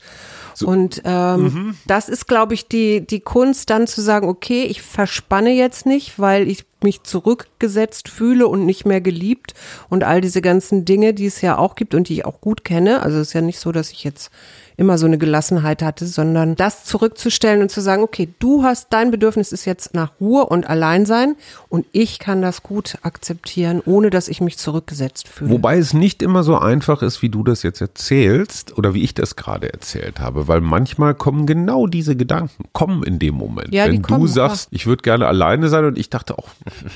Und 0.64 1.02
ähm, 1.06 1.44
Mhm. 1.44 1.78
das 1.86 2.10
ist, 2.10 2.28
glaube 2.28 2.54
ich, 2.56 2.68
die, 2.68 3.06
die 3.06 3.20
Kunst, 3.20 3.70
dann 3.70 3.86
zu 3.88 4.02
sagen, 4.02 4.28
okay, 4.28 4.64
ich 4.64 4.82
verspanne 4.82 5.52
jetzt 5.52 5.86
nicht, 5.86 6.18
weil 6.20 6.48
ich 6.48 6.66
mich 6.82 7.04
zurückgesetzt 7.04 8.10
fühle 8.10 8.48
und 8.48 8.66
nicht 8.66 8.86
mehr 8.86 9.02
geliebt 9.02 9.54
und 9.90 10.04
all 10.04 10.22
diese 10.22 10.42
ganzen 10.42 10.86
Dinge, 10.86 11.14
die 11.14 11.26
es 11.28 11.42
ja 11.42 11.58
auch 11.58 11.76
gibt 11.76 11.94
und 11.96 12.10
die 12.10 12.14
ich 12.14 12.26
auch 12.26 12.42
gut 12.42 12.64
kenne. 12.64 13.02
Also 13.04 13.20
es 13.20 13.28
ist 13.30 13.34
ja 13.34 13.42
nicht 13.42 13.60
so, 13.60 13.72
dass 13.72 13.92
ich 13.92 14.04
jetzt 14.04 14.32
immer 14.78 15.00
so 15.00 15.08
eine 15.08 15.18
Gelassenheit 15.18 15.82
hatte, 15.82 16.06
sondern 16.06 16.56
das 16.56 16.86
zurückzustellen 16.86 17.64
und 17.64 17.72
zu 17.72 17.82
sagen, 17.82 18.04
okay, 18.04 18.30
du 18.40 18.64
hast, 18.64 18.88
dein 18.92 19.10
Bedürfnis 19.10 19.52
ist 19.52 19.66
jetzt 19.66 19.96
nach 19.96 20.12
Ruhe 20.22 20.46
und 20.46 20.70
Alleinsein 20.70 21.36
und 21.68 21.88
ich 21.92 22.20
kann 22.20 22.44
das 22.44 22.62
gut 22.62 23.00
akzeptieren, 23.02 23.82
ohne 23.86 24.12
dass 24.12 24.28
ich 24.28 24.40
mich 24.40 24.58
zurückgesetzt 24.60 25.28
fühle. 25.28 25.50
Wobei 25.50 25.80
es 25.80 25.94
nicht 25.94 26.22
immer 26.22 26.44
so 26.44 26.58
einfach 26.58 27.02
ist, 27.02 27.24
wie 27.24 27.30
du 27.30 27.44
das 27.44 27.64
jetzt 27.64 27.82
erzählst 27.82 28.78
oder 28.78 28.94
wie 28.94 29.04
ich 29.04 29.16
das 29.16 29.36
gerade 29.36 29.74
erzählt 29.74 30.20
habe, 30.20 30.48
weil 30.48 30.62
manchmal 30.62 31.16
kommen 31.16 31.48
genau 31.48 31.88
diese 31.88 32.16
Gedanken, 32.16 32.66
kommen 32.72 33.04
in 33.04 33.18
dem 33.18 33.34
Moment. 33.34 33.74
Ja, 33.74 33.88
Wenn 33.88 34.04
du 34.04 34.28
sagst, 34.28 34.70
ich 34.72 34.86
würde 34.86 35.02
gerne 35.02 35.26
alleine 35.26 35.70
sein 35.70 35.86
und 35.86 35.98
ich 35.98 36.12
dachte 36.12 36.38
auch, 36.38 36.50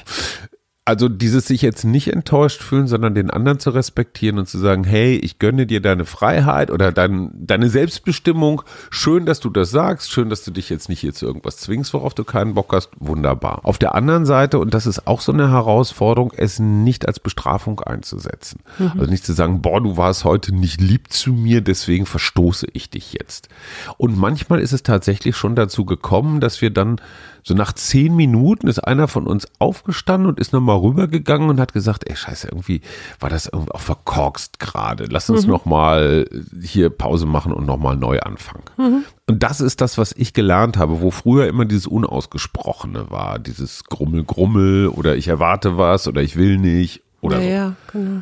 also 0.84 1.10
dieses 1.10 1.46
sich 1.46 1.62
jetzt 1.62 1.84
nicht 1.84 2.12
enttäuscht 2.12 2.64
fühlen, 2.64 2.88
sondern 2.88 3.14
den 3.14 3.30
anderen 3.30 3.60
zu 3.60 3.70
respektieren 3.70 4.40
und 4.40 4.48
zu 4.48 4.58
sagen, 4.58 4.84
hey, 4.84 5.16
ich 5.16 5.38
gönne 5.38 5.68
dir 5.68 5.80
deine 5.80 6.06
Freiheit 6.06 6.72
oder 6.72 6.92
dein, 6.92 7.30
deine 7.36 7.70
Selbstbestimmung. 7.70 8.64
Schön, 8.90 9.28
dass 9.28 9.40
du 9.40 9.52
das 9.52 9.70
sagst. 9.70 10.12
Schön, 10.12 10.32
dass 10.32 10.44
du 10.44 10.50
dich 10.50 10.70
jetzt 10.72 10.90
nicht 10.90 11.00
hier 11.00 11.14
zu 11.14 11.28
irgendwas 11.28 11.58
zwingst, 11.58 11.94
worauf 11.94 12.16
du 12.16 12.24
keinen 12.24 12.56
Bock 12.56 12.74
hast. 12.74 12.90
Wunderbar. 12.98 13.60
Auf 13.64 13.78
der 13.78 13.94
anderen 13.94 14.26
Seite, 14.26 14.58
und 14.58 14.74
das 14.74 14.88
ist 14.88 15.06
auch 15.06 15.22
so 15.22 15.32
eine 15.32 15.52
Herausforderung, 15.52 16.34
es 16.36 16.58
nicht 16.58 17.08
als 17.08 17.20
Bestrafung 17.20 17.80
einzusetzen. 17.82 18.62
Also 18.98 19.12
nicht 19.12 19.24
zu 19.24 19.34
sagen, 19.34 19.62
boah, 19.62 19.82
du 19.82 19.98
warst 19.98 20.26
heute 20.26 20.54
nicht 20.54 20.82
lieb 20.82 21.14
zu 21.14 21.32
mir, 21.32 21.62
deswegen 21.62 22.08
verstoße 22.08 22.66
ich 22.74 22.90
dich 22.90 23.14
jetzt. 23.14 23.50
Und 23.98 24.18
manchmal 24.18 24.60
ist 24.60 24.74
es 24.74 24.82
tatsächlich 24.82 25.36
schon 25.36 25.56
dazu 25.56 25.86
gekommen, 25.86 26.40
dass 26.40 26.60
wir 26.60 26.72
dann 26.72 27.00
so 27.44 27.54
nach 27.54 27.74
zehn 27.74 28.16
Minuten 28.16 28.68
ist 28.68 28.80
einer 28.80 29.08
von 29.08 29.26
uns 29.26 29.48
aufgestanden 29.58 30.30
und 30.30 30.40
ist 30.40 30.54
nochmal 30.54 30.78
rübergegangen 30.82 31.50
und 31.50 31.60
hat 31.60 31.74
gesagt, 31.74 32.10
ey 32.10 32.16
scheiße, 32.16 32.48
irgendwie 32.48 32.82
war 33.20 33.30
das 33.30 33.48
irgendwie 33.48 33.72
auch 33.72 33.80
verkorkst 33.80 34.60
gerade. 34.60 35.06
Lass 35.06 35.30
uns 35.30 35.46
mhm. 35.46 35.52
noch 35.52 35.66
mal 35.66 36.28
hier 36.62 36.90
Pause 36.90 37.26
machen 37.26 37.54
und 37.54 37.66
noch 37.66 37.78
mal 37.78 37.96
neu 37.96 38.20
anfangen. 38.20 38.64
Mhm. 38.78 39.04
Und 39.28 39.44
das 39.44 39.62
ist 39.62 39.82
das, 39.82 39.98
was 39.98 40.12
ich 40.12 40.34
gelernt 40.34 40.78
habe, 40.78 41.02
wo 41.02 41.12
früher 41.12 41.48
immer 41.48 41.66
dieses 41.66 41.88
Unausgesprochene 41.88 43.10
war, 43.10 43.40
dieses 43.40 43.86
Grummel, 43.86 44.24
Grummel 44.24 44.88
oder 44.88 45.16
ich 45.16 45.28
erwarte 45.28 45.78
was 45.78 46.08
oder 46.08 46.22
ich 46.22 46.36
will 46.36 46.58
nicht 46.58 47.02
oder 47.22 47.40
ja, 47.40 47.44
so. 47.44 47.48
Ja, 47.48 47.76
genau. 47.92 48.22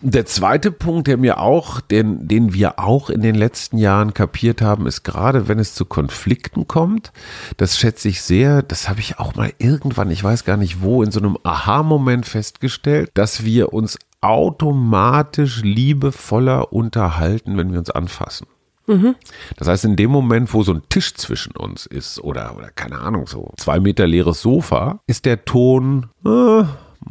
Der 0.00 0.26
zweite 0.26 0.72
Punkt, 0.72 1.08
der 1.08 1.16
mir 1.16 1.38
auch, 1.38 1.80
den, 1.80 2.26
den 2.28 2.54
wir 2.54 2.78
auch 2.78 3.10
in 3.10 3.20
den 3.20 3.34
letzten 3.34 3.78
Jahren 3.78 4.14
kapiert 4.14 4.62
haben, 4.62 4.86
ist 4.86 5.02
gerade, 5.02 5.48
wenn 5.48 5.58
es 5.58 5.74
zu 5.74 5.84
Konflikten 5.84 6.66
kommt, 6.66 7.12
das 7.56 7.78
schätze 7.78 8.08
ich 8.08 8.22
sehr, 8.22 8.62
das 8.62 8.88
habe 8.88 9.00
ich 9.00 9.18
auch 9.18 9.34
mal 9.34 9.52
irgendwann, 9.58 10.10
ich 10.10 10.22
weiß 10.22 10.44
gar 10.44 10.56
nicht 10.56 10.82
wo, 10.82 11.02
in 11.02 11.10
so 11.10 11.20
einem 11.20 11.38
Aha-Moment 11.42 12.26
festgestellt, 12.26 13.10
dass 13.14 13.44
wir 13.44 13.72
uns 13.72 13.98
automatisch 14.20 15.62
liebevoller 15.62 16.72
unterhalten, 16.72 17.56
wenn 17.56 17.72
wir 17.72 17.78
uns 17.78 17.90
anfassen. 17.90 18.46
Mhm. 18.86 19.14
Das 19.56 19.68
heißt, 19.68 19.84
in 19.84 19.96
dem 19.96 20.10
Moment, 20.10 20.52
wo 20.52 20.62
so 20.62 20.72
ein 20.72 20.82
Tisch 20.88 21.14
zwischen 21.14 21.56
uns 21.56 21.86
ist 21.86 22.20
oder, 22.20 22.56
oder 22.56 22.70
keine 22.70 22.98
Ahnung, 22.98 23.26
so 23.26 23.52
zwei 23.56 23.80
Meter 23.80 24.06
leeres 24.06 24.42
Sofa, 24.42 25.00
ist 25.06 25.24
der 25.24 25.44
Ton 25.44 26.08
äh, 26.24 26.64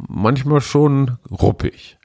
manchmal 0.08 0.60
schon 0.60 1.18
ruppig 1.30 1.98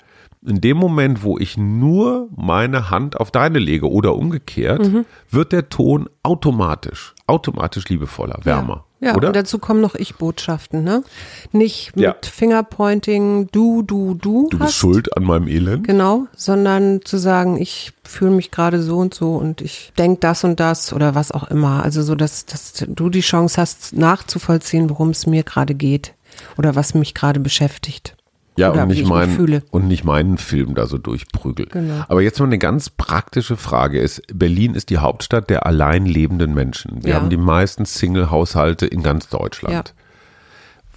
in 0.48 0.62
dem 0.62 0.78
Moment, 0.78 1.24
wo 1.24 1.38
ich 1.38 1.58
nur 1.58 2.30
meine 2.36 2.90
Hand 2.90 3.20
auf 3.20 3.32
deine 3.32 3.60
lege 3.60 3.90
oder 3.90 4.16
umgekehrt, 4.16 4.86
mhm. 4.86 5.06
wird 5.30 5.52
der 5.52 5.70
Ton 5.70 6.10
automatisch, 6.24 7.14
automatisch 7.28 7.88
liebevoller, 7.90 8.40
wärmer. 8.44 8.86
Ja, 9.00 9.10
ja 9.10 9.16
oder? 9.16 9.28
und 9.28 9.36
dazu 9.36 9.60
kommen 9.60 9.82
noch 9.82 9.96
Ich-Botschaften, 9.96 10.84
ne? 10.84 11.04
Nicht 11.52 11.96
mit 11.96 12.06
ja. 12.06 12.16
Fingerpointing, 12.24 13.50
du, 13.52 13.84
du, 13.84 14.16
du. 14.16 14.48
Du 14.50 14.58
bist 14.58 14.74
schuld 14.74 15.16
an 15.16 15.24
meinem 15.24 15.48
Elend. 15.48 15.86
Genau, 15.86 16.28
sondern 16.36 17.02
zu 17.04 17.18
sagen, 17.18 17.62
ich 17.62 17.94
fühle 18.04 18.32
mich 18.32 18.50
gerade 18.50 18.82
so 18.82 18.98
und 18.98 19.14
so 19.14 19.36
und 19.36 19.62
ich 19.62 19.92
denke 19.98 20.22
das 20.22 20.44
und 20.44 20.60
das 20.60 20.94
oder 20.94 21.14
was 21.14 21.32
auch 21.32 21.50
immer. 21.50 21.84
Also 21.84 22.02
so, 22.02 22.16
dass, 22.16 22.46
dass 22.46 22.74
du 22.88 23.10
die 23.10 23.22
Chance 23.22 23.62
hast, 23.62 23.96
nachzuvollziehen, 23.96 24.90
worum 24.90 25.10
es 25.10 25.28
mir 25.28 25.44
gerade 25.44 25.76
geht 25.76 26.14
oder 26.58 26.76
was 26.76 26.94
mich 26.94 27.14
gerade 27.14 27.40
beschäftigt. 27.40 28.17
Ja, 28.58 28.72
und 28.72 28.88
nicht, 28.88 29.06
mein, 29.06 29.62
und 29.70 29.88
nicht 29.88 30.04
meinen 30.04 30.38
Film 30.38 30.74
da 30.74 30.88
so 30.88 30.98
durchprügel. 30.98 31.68
Genau. 31.68 32.04
Aber 32.08 32.22
jetzt 32.22 32.40
mal 32.40 32.46
eine 32.46 32.58
ganz 32.58 32.90
praktische 32.90 33.56
Frage 33.56 34.00
ist, 34.00 34.22
Berlin 34.34 34.74
ist 34.74 34.90
die 34.90 34.98
Hauptstadt 34.98 35.50
der 35.50 35.66
allein 35.68 36.06
lebenden 36.06 36.56
Menschen. 36.56 37.04
Wir 37.04 37.12
ja. 37.12 37.16
haben 37.18 37.30
die 37.30 37.38
meisten 37.38 37.86
Single-Haushalte 37.86 38.88
in 38.88 39.04
ganz 39.04 39.30
Deutschland. 39.30 39.74
Ja. 39.74 39.84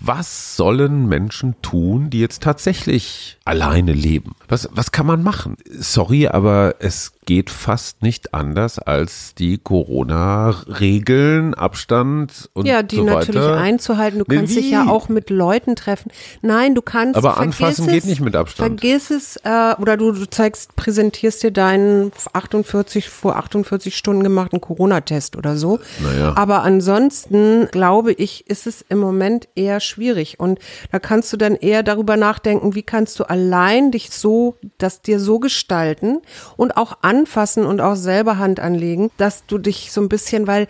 Was 0.02 0.56
sollen 0.56 1.06
Menschen 1.08 1.60
tun, 1.60 2.08
die 2.08 2.20
jetzt 2.20 2.42
tatsächlich 2.42 3.36
alleine 3.44 3.92
leben? 3.92 4.34
Was, 4.48 4.70
was 4.72 4.92
kann 4.92 5.04
man 5.04 5.22
machen? 5.22 5.56
Sorry, 5.70 6.26
aber 6.26 6.76
es 6.78 7.12
geht 7.30 7.48
fast 7.48 8.02
nicht 8.02 8.34
anders 8.34 8.80
als 8.80 9.36
die 9.36 9.58
Corona-Regeln, 9.58 11.54
Abstand 11.54 12.50
und 12.54 12.66
Ja, 12.66 12.82
die 12.82 12.96
so 12.96 13.04
natürlich 13.04 13.46
einzuhalten. 13.46 14.18
Du 14.18 14.24
kannst 14.24 14.56
Wie? 14.56 14.62
dich 14.62 14.70
ja 14.72 14.88
auch 14.88 15.08
mit 15.08 15.30
Leuten 15.30 15.76
treffen. 15.76 16.10
Nein, 16.42 16.74
du 16.74 16.82
kannst. 16.82 17.16
Aber 17.16 17.38
anfassen 17.38 17.86
es, 17.86 17.92
geht 17.92 18.06
nicht 18.06 18.20
mit 18.20 18.34
Abstand. 18.34 18.80
Vergiss 18.80 19.12
es, 19.12 19.36
äh, 19.44 19.76
oder 19.78 19.96
du, 19.96 20.10
du 20.10 20.28
zeigst, 20.28 20.74
präsentierst 20.74 21.44
dir 21.44 21.52
deinen 21.52 22.10
48 22.32 23.08
vor 23.08 23.36
48 23.36 23.96
Stunden 23.96 24.24
gemachten 24.24 24.60
Corona-Test 24.60 25.36
oder 25.36 25.56
so. 25.56 25.78
Naja. 26.00 26.32
Aber 26.34 26.64
ansonsten 26.64 27.68
glaube 27.70 28.12
ich, 28.12 28.50
ist 28.50 28.66
es 28.66 28.84
im 28.88 28.98
Moment 28.98 29.46
eher 29.54 29.78
schwierig. 29.78 30.40
Und 30.40 30.58
da 30.90 30.98
kannst 30.98 31.32
du 31.32 31.36
dann 31.36 31.54
eher 31.54 31.84
darüber 31.84 32.16
nachdenken, 32.16 32.74
wie 32.74 32.82
kannst 32.82 33.20
du 33.20 33.30
allein 33.30 33.92
dich 33.92 34.10
so, 34.10 34.56
das 34.78 35.00
dir 35.00 35.20
so 35.20 35.38
gestalten 35.38 36.22
und 36.56 36.76
auch 36.76 36.98
an 37.02 37.19
anfassen 37.20 37.64
und 37.64 37.80
auch 37.80 37.96
selber 37.96 38.38
Hand 38.38 38.60
anlegen, 38.60 39.10
dass 39.16 39.46
du 39.46 39.58
dich 39.58 39.92
so 39.92 40.00
ein 40.00 40.08
bisschen, 40.08 40.46
weil 40.46 40.66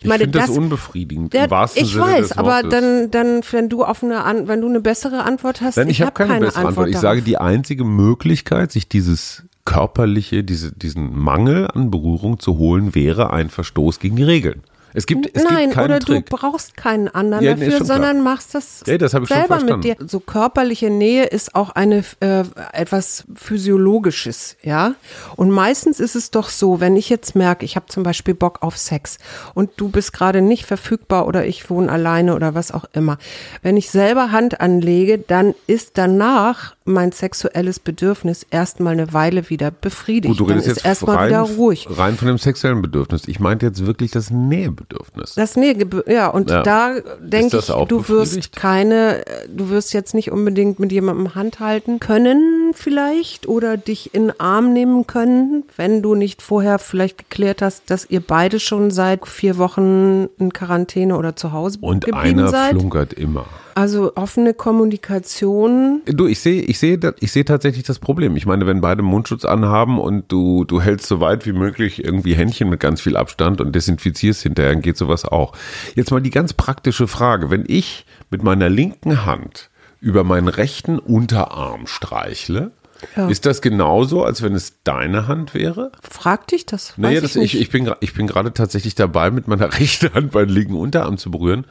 ich, 0.00 0.06
meine, 0.06 0.28
das, 0.28 0.46
das 0.46 0.56
unbefriedigend 0.56 1.32
der, 1.32 1.44
im 1.44 1.50
wahrsten 1.50 1.82
ich 1.82 1.92
Sinne 1.92 2.04
weiß, 2.04 2.38
aber 2.38 2.62
dann, 2.62 3.10
dann, 3.10 3.40
wenn 3.50 3.68
du 3.68 3.84
auf 3.84 4.02
eine, 4.02 4.22
wenn 4.46 4.60
du 4.60 4.68
eine 4.68 4.80
bessere 4.80 5.24
Antwort 5.24 5.60
hast, 5.60 5.76
Nein, 5.76 5.88
ich, 5.88 5.98
ich 5.98 6.00
habe 6.02 6.08
hab 6.08 6.14
keine, 6.14 6.32
keine, 6.32 6.46
bessere 6.46 6.58
Antwort. 6.58 6.86
Antwort 6.86 6.88
ich 6.90 6.98
sage, 6.98 7.22
die 7.22 7.38
einzige 7.38 7.84
Möglichkeit, 7.84 8.72
sich 8.72 8.88
dieses 8.88 9.44
körperliche, 9.64 10.44
diese, 10.44 10.72
diesen 10.72 11.16
Mangel 11.18 11.68
an 11.72 11.90
Berührung 11.90 12.38
zu 12.38 12.58
holen, 12.58 12.94
wäre 12.94 13.32
ein 13.32 13.48
Verstoß 13.48 13.98
gegen 13.98 14.16
die 14.16 14.22
Regeln. 14.22 14.62
Es 14.96 15.06
gibt, 15.06 15.28
es 15.36 15.42
Nein, 15.42 15.64
gibt 15.64 15.74
keinen 15.74 15.84
oder 15.86 15.98
Trick. 15.98 16.30
du 16.30 16.36
brauchst 16.36 16.76
keinen 16.76 17.08
anderen 17.08 17.44
ja, 17.44 17.54
dafür, 17.54 17.84
sondern 17.84 18.20
klar. 18.20 18.34
machst 18.34 18.54
das, 18.54 18.84
ja, 18.86 18.96
das 18.96 19.10
selber 19.10 19.60
mit 19.60 19.82
dir. 19.82 19.96
So 20.06 20.20
körperliche 20.20 20.88
Nähe 20.88 21.24
ist 21.24 21.56
auch 21.56 21.70
eine 21.70 22.04
äh, 22.20 22.44
etwas 22.72 23.24
physiologisches, 23.34 24.56
ja. 24.62 24.94
Und 25.34 25.50
meistens 25.50 25.98
ist 25.98 26.14
es 26.14 26.30
doch 26.30 26.48
so, 26.48 26.78
wenn 26.78 26.96
ich 26.96 27.08
jetzt 27.08 27.34
merke, 27.34 27.64
ich 27.64 27.74
habe 27.74 27.86
zum 27.86 28.04
Beispiel 28.04 28.34
Bock 28.34 28.62
auf 28.62 28.78
Sex 28.78 29.18
und 29.54 29.70
du 29.76 29.88
bist 29.88 30.12
gerade 30.12 30.40
nicht 30.40 30.64
verfügbar 30.64 31.26
oder 31.26 31.44
ich 31.44 31.68
wohne 31.68 31.90
alleine 31.90 32.36
oder 32.36 32.54
was 32.54 32.70
auch 32.70 32.84
immer. 32.92 33.18
Wenn 33.62 33.76
ich 33.76 33.90
selber 33.90 34.30
Hand 34.30 34.60
anlege, 34.60 35.18
dann 35.18 35.54
ist 35.66 35.98
danach 35.98 36.73
mein 36.86 37.12
sexuelles 37.12 37.78
Bedürfnis 37.78 38.46
erstmal 38.50 38.92
eine 38.92 39.12
Weile 39.14 39.48
wieder 39.48 39.70
befriedigt. 39.70 40.36
Gut, 40.36 40.40
du 40.40 40.44
redest 40.44 40.66
jetzt 40.66 40.84
erstmal 40.84 41.28
wieder 41.28 41.40
ruhig. 41.40 41.86
Rein 41.90 42.16
von 42.16 42.28
dem 42.28 42.36
sexuellen 42.36 42.82
Bedürfnis. 42.82 43.26
Ich 43.26 43.40
meinte 43.40 43.64
jetzt 43.64 43.86
wirklich 43.86 44.10
das 44.10 44.30
Nähebedürfnis. 44.30 45.34
Das 45.34 45.56
Nähebedürfnis, 45.56 46.14
ja. 46.14 46.28
Und 46.28 46.50
ja. 46.50 46.62
da 46.62 46.94
denke 47.20 47.58
ich, 47.58 47.66
du 47.66 48.08
wirst 48.08 48.54
keine, 48.54 49.24
du 49.48 49.70
wirst 49.70 49.94
jetzt 49.94 50.12
nicht 50.12 50.30
unbedingt 50.30 50.78
mit 50.78 50.92
jemandem 50.92 51.34
Hand 51.34 51.58
halten 51.60 52.00
können 52.00 52.72
vielleicht 52.74 53.48
oder 53.48 53.76
dich 53.78 54.14
in 54.14 54.28
den 54.28 54.40
Arm 54.40 54.72
nehmen 54.72 55.06
können, 55.06 55.64
wenn 55.76 56.02
du 56.02 56.14
nicht 56.14 56.42
vorher 56.42 56.78
vielleicht 56.78 57.18
geklärt 57.18 57.62
hast, 57.62 57.90
dass 57.90 58.10
ihr 58.10 58.20
beide 58.20 58.60
schon 58.60 58.90
seit 58.90 59.26
vier 59.26 59.56
Wochen 59.56 60.28
in 60.38 60.52
Quarantäne 60.52 61.16
oder 61.16 61.34
zu 61.34 61.52
Hause 61.52 61.78
Und 61.80 62.04
geblieben 62.04 62.46
seid. 62.48 62.48
Und 62.48 62.54
einer 62.54 62.68
flunkert 62.70 63.12
immer. 63.14 63.46
Also 63.74 64.12
offene 64.14 64.54
Kommunikation. 64.54 66.02
Du, 66.06 66.26
ich 66.26 66.40
sehe, 66.40 66.62
ich 66.62 66.78
sehe, 66.78 66.98
ich 67.20 67.32
sehe 67.32 67.44
tatsächlich 67.44 67.84
das 67.84 67.98
Problem. 67.98 68.36
Ich 68.36 68.46
meine, 68.46 68.66
wenn 68.66 68.80
beide 68.80 69.02
Mundschutz 69.02 69.44
anhaben 69.44 69.98
und 69.98 70.30
du, 70.30 70.64
du 70.64 70.80
hältst 70.80 71.08
so 71.08 71.20
weit 71.20 71.46
wie 71.46 71.52
möglich 71.52 72.04
irgendwie 72.04 72.34
Händchen 72.34 72.70
mit 72.70 72.80
ganz 72.80 73.00
viel 73.00 73.16
Abstand 73.16 73.60
und 73.60 73.74
desinfizierst 73.74 74.42
hinterher, 74.42 74.72
dann 74.72 74.82
geht 74.82 74.96
sowas 74.96 75.24
auch. 75.24 75.52
Jetzt 75.94 76.10
mal 76.10 76.20
die 76.20 76.30
ganz 76.30 76.52
praktische 76.52 77.08
Frage. 77.08 77.50
Wenn 77.50 77.64
ich 77.66 78.06
mit 78.30 78.42
meiner 78.42 78.68
linken 78.68 79.26
Hand 79.26 79.70
über 80.00 80.22
meinen 80.22 80.48
rechten 80.48 80.98
Unterarm 80.98 81.86
streichle, 81.86 82.72
ja. 83.16 83.28
Ist 83.28 83.44
das 83.46 83.60
genauso, 83.60 84.24
als 84.24 84.42
wenn 84.42 84.54
es 84.54 84.82
deine 84.84 85.26
Hand 85.26 85.52
wäre? 85.54 85.92
Frag 86.08 86.46
dich 86.48 86.64
das. 86.64 86.94
Naja, 86.96 87.20
das, 87.20 87.36
ich, 87.36 87.54
ich, 87.54 87.60
ich, 87.60 87.70
bin, 87.70 87.90
ich 88.00 88.14
bin 88.14 88.26
gerade 88.26 88.54
tatsächlich 88.54 88.94
dabei, 88.94 89.30
mit 89.30 89.48
meiner 89.48 89.72
rechten 89.78 90.14
Hand 90.14 90.34
meinen 90.34 90.48
linken 90.48 90.74
Unterarm 90.74 91.18
zu 91.18 91.30
berühren. 91.30 91.66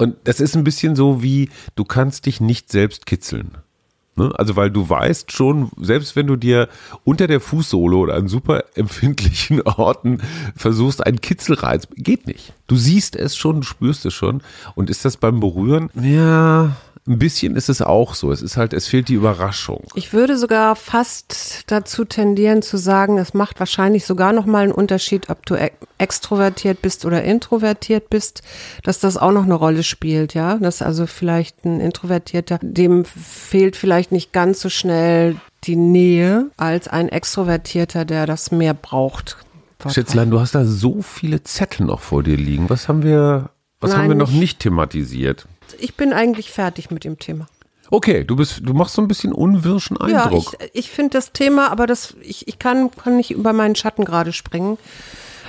Und 0.00 0.16
das 0.24 0.40
ist 0.40 0.56
ein 0.56 0.64
bisschen 0.64 0.96
so 0.96 1.22
wie, 1.22 1.50
du 1.74 1.84
kannst 1.84 2.24
dich 2.24 2.40
nicht 2.40 2.72
selbst 2.72 3.04
kitzeln. 3.04 3.58
Ne? 4.16 4.32
Also, 4.34 4.56
weil 4.56 4.70
du 4.70 4.88
weißt 4.88 5.30
schon, 5.30 5.70
selbst 5.78 6.16
wenn 6.16 6.26
du 6.26 6.36
dir 6.36 6.70
unter 7.04 7.26
der 7.26 7.38
Fußsohle 7.38 7.96
oder 7.96 8.14
an 8.14 8.26
super 8.26 8.64
empfindlichen 8.76 9.60
Orten 9.64 10.22
versuchst, 10.56 11.04
einen 11.04 11.20
Kitzelreiz, 11.20 11.86
geht 11.96 12.26
nicht. 12.26 12.54
Du 12.66 12.76
siehst 12.76 13.14
es 13.14 13.36
schon, 13.36 13.56
du 13.56 13.62
spürst 13.62 14.06
es 14.06 14.14
schon. 14.14 14.42
Und 14.74 14.88
ist 14.88 15.04
das 15.04 15.18
beim 15.18 15.38
Berühren? 15.38 15.90
Ja, 15.94 16.76
ein 17.10 17.18
bisschen 17.18 17.56
ist 17.56 17.68
es 17.68 17.82
auch 17.82 18.14
so. 18.14 18.30
Es 18.30 18.40
ist 18.40 18.56
halt, 18.56 18.72
es 18.72 18.86
fehlt 18.86 19.08
die 19.08 19.14
Überraschung. 19.14 19.82
Ich 19.94 20.12
würde 20.12 20.38
sogar 20.38 20.76
fast 20.76 21.64
dazu 21.66 22.04
tendieren 22.04 22.62
zu 22.62 22.76
sagen, 22.76 23.18
es 23.18 23.34
macht 23.34 23.58
wahrscheinlich 23.58 24.06
sogar 24.06 24.32
noch 24.32 24.46
mal 24.46 24.62
einen 24.62 24.72
Unterschied, 24.72 25.28
ob 25.28 25.44
du 25.44 25.56
extrovertiert 25.98 26.80
bist 26.80 27.04
oder 27.04 27.24
introvertiert 27.24 28.08
bist, 28.10 28.42
dass 28.84 29.00
das 29.00 29.16
auch 29.16 29.32
noch 29.32 29.44
eine 29.44 29.54
Rolle 29.54 29.82
spielt, 29.82 30.34
ja. 30.34 30.56
Dass 30.58 30.82
also 30.82 31.06
vielleicht 31.06 31.64
ein 31.64 31.80
Introvertierter, 31.80 32.60
dem 32.62 33.04
fehlt 33.04 33.74
vielleicht 33.74 34.12
nicht 34.12 34.32
ganz 34.32 34.60
so 34.60 34.68
schnell 34.68 35.36
die 35.64 35.76
Nähe 35.76 36.50
als 36.56 36.86
ein 36.86 37.08
Extrovertierter, 37.08 38.04
der 38.04 38.26
das 38.26 38.52
mehr 38.52 38.72
braucht. 38.72 39.36
Schätzlein, 39.88 40.30
du 40.30 40.40
hast 40.40 40.54
da 40.54 40.64
so 40.64 41.02
viele 41.02 41.42
Zettel 41.42 41.86
noch 41.86 42.00
vor 42.00 42.22
dir 42.22 42.36
liegen. 42.36 42.68
Was 42.68 42.88
haben 42.88 43.02
wir, 43.02 43.50
was 43.80 43.90
Nein, 43.90 44.00
haben 44.00 44.08
wir 44.08 44.14
noch 44.16 44.30
nicht 44.30 44.60
thematisiert? 44.60 45.46
ich 45.78 45.94
bin 45.94 46.12
eigentlich 46.12 46.50
fertig 46.50 46.90
mit 46.90 47.04
dem 47.04 47.18
Thema. 47.18 47.46
Okay, 47.90 48.24
du 48.24 48.36
bist, 48.36 48.60
du 48.62 48.72
machst 48.72 48.94
so 48.94 49.02
ein 49.02 49.08
bisschen 49.08 49.32
unwirschen 49.32 49.96
Eindruck. 49.96 50.52
Ja, 50.52 50.66
ich, 50.72 50.86
ich 50.86 50.90
finde 50.90 51.10
das 51.10 51.32
Thema, 51.32 51.72
aber 51.72 51.86
das, 51.86 52.14
ich, 52.22 52.46
ich 52.46 52.58
kann, 52.58 52.90
kann 52.92 53.16
nicht 53.16 53.32
über 53.32 53.52
meinen 53.52 53.74
Schatten 53.74 54.04
gerade 54.04 54.32
springen. 54.32 54.78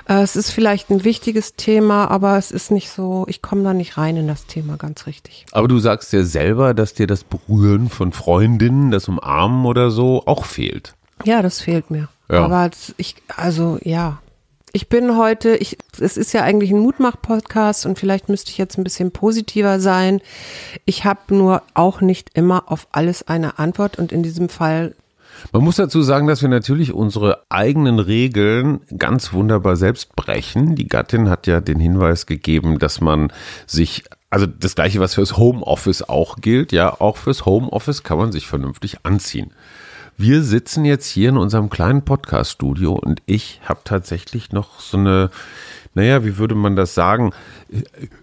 Äh, 0.07 0.21
es 0.21 0.35
ist 0.35 0.49
vielleicht 0.49 0.89
ein 0.89 1.03
wichtiges 1.03 1.55
Thema, 1.55 2.09
aber 2.09 2.37
es 2.37 2.49
ist 2.49 2.71
nicht 2.71 2.89
so, 2.89 3.25
ich 3.27 3.43
komme 3.43 3.63
da 3.63 3.75
nicht 3.75 3.97
rein 3.97 4.17
in 4.17 4.27
das 4.27 4.47
Thema 4.47 4.77
ganz 4.77 5.05
richtig. 5.05 5.45
Aber 5.51 5.67
du 5.67 5.77
sagst 5.77 6.13
ja 6.13 6.23
selber, 6.23 6.73
dass 6.73 6.95
dir 6.95 7.05
das 7.05 7.23
Berühren 7.23 7.89
von 7.89 8.11
Freundinnen, 8.11 8.89
das 8.89 9.07
Umarmen 9.07 9.65
oder 9.67 9.91
so 9.91 10.23
auch 10.25 10.45
fehlt. 10.45 10.95
Ja, 11.23 11.43
das 11.43 11.61
fehlt 11.61 11.91
mir. 11.91 12.09
Ja. 12.27 12.43
Aber 12.45 12.71
ich, 12.97 13.15
also 13.35 13.77
ja, 13.83 14.19
ich 14.73 14.89
bin 14.89 15.17
heute, 15.17 15.55
ich 15.55 15.77
es 15.99 16.17
ist 16.17 16.33
ja 16.33 16.43
eigentlich 16.43 16.71
ein 16.71 16.79
Mutmach-Podcast 16.79 17.85
und 17.85 17.99
vielleicht 17.99 18.29
müsste 18.29 18.51
ich 18.51 18.57
jetzt 18.57 18.77
ein 18.77 18.83
bisschen 18.83 19.11
positiver 19.11 19.79
sein. 19.79 20.21
Ich 20.85 21.05
habe 21.05 21.35
nur 21.35 21.63
auch 21.73 22.01
nicht 22.01 22.29
immer 22.33 22.71
auf 22.71 22.87
alles 22.91 23.27
eine 23.27 23.59
Antwort 23.59 23.97
und 23.99 24.11
in 24.11 24.23
diesem 24.23 24.49
Fall 24.49 24.95
man 25.53 25.63
muss 25.63 25.77
dazu 25.77 26.03
sagen, 26.03 26.27
dass 26.27 26.41
wir 26.41 26.49
natürlich 26.49 26.93
unsere 26.93 27.41
eigenen 27.49 27.99
Regeln 27.99 28.81
ganz 28.95 29.33
wunderbar 29.33 29.75
selbst 29.75 30.15
brechen. 30.15 30.75
Die 30.75 30.87
Gattin 30.87 31.29
hat 31.29 31.47
ja 31.47 31.61
den 31.61 31.79
Hinweis 31.79 32.27
gegeben, 32.27 32.77
dass 32.77 33.01
man 33.01 33.33
sich 33.65 34.03
also 34.29 34.45
das 34.45 34.75
gleiche, 34.75 34.99
was 34.99 35.15
fürs 35.15 35.37
Homeoffice 35.37 36.03
auch 36.03 36.37
gilt, 36.37 36.71
ja, 36.71 36.99
auch 37.01 37.17
fürs 37.17 37.45
Homeoffice 37.45 38.03
kann 38.03 38.17
man 38.17 38.31
sich 38.31 38.47
vernünftig 38.47 38.99
anziehen. 39.03 39.51
Wir 40.17 40.43
sitzen 40.43 40.85
jetzt 40.85 41.07
hier 41.07 41.29
in 41.29 41.37
unserem 41.37 41.69
kleinen 41.69 42.03
Podcast-Studio 42.03 42.93
und 42.93 43.21
ich 43.25 43.59
habe 43.65 43.81
tatsächlich 43.83 44.51
noch 44.51 44.79
so 44.79 44.97
eine, 44.97 45.31
naja, 45.95 46.23
wie 46.23 46.37
würde 46.37 46.55
man 46.55 46.75
das 46.75 46.93
sagen, 46.93 47.33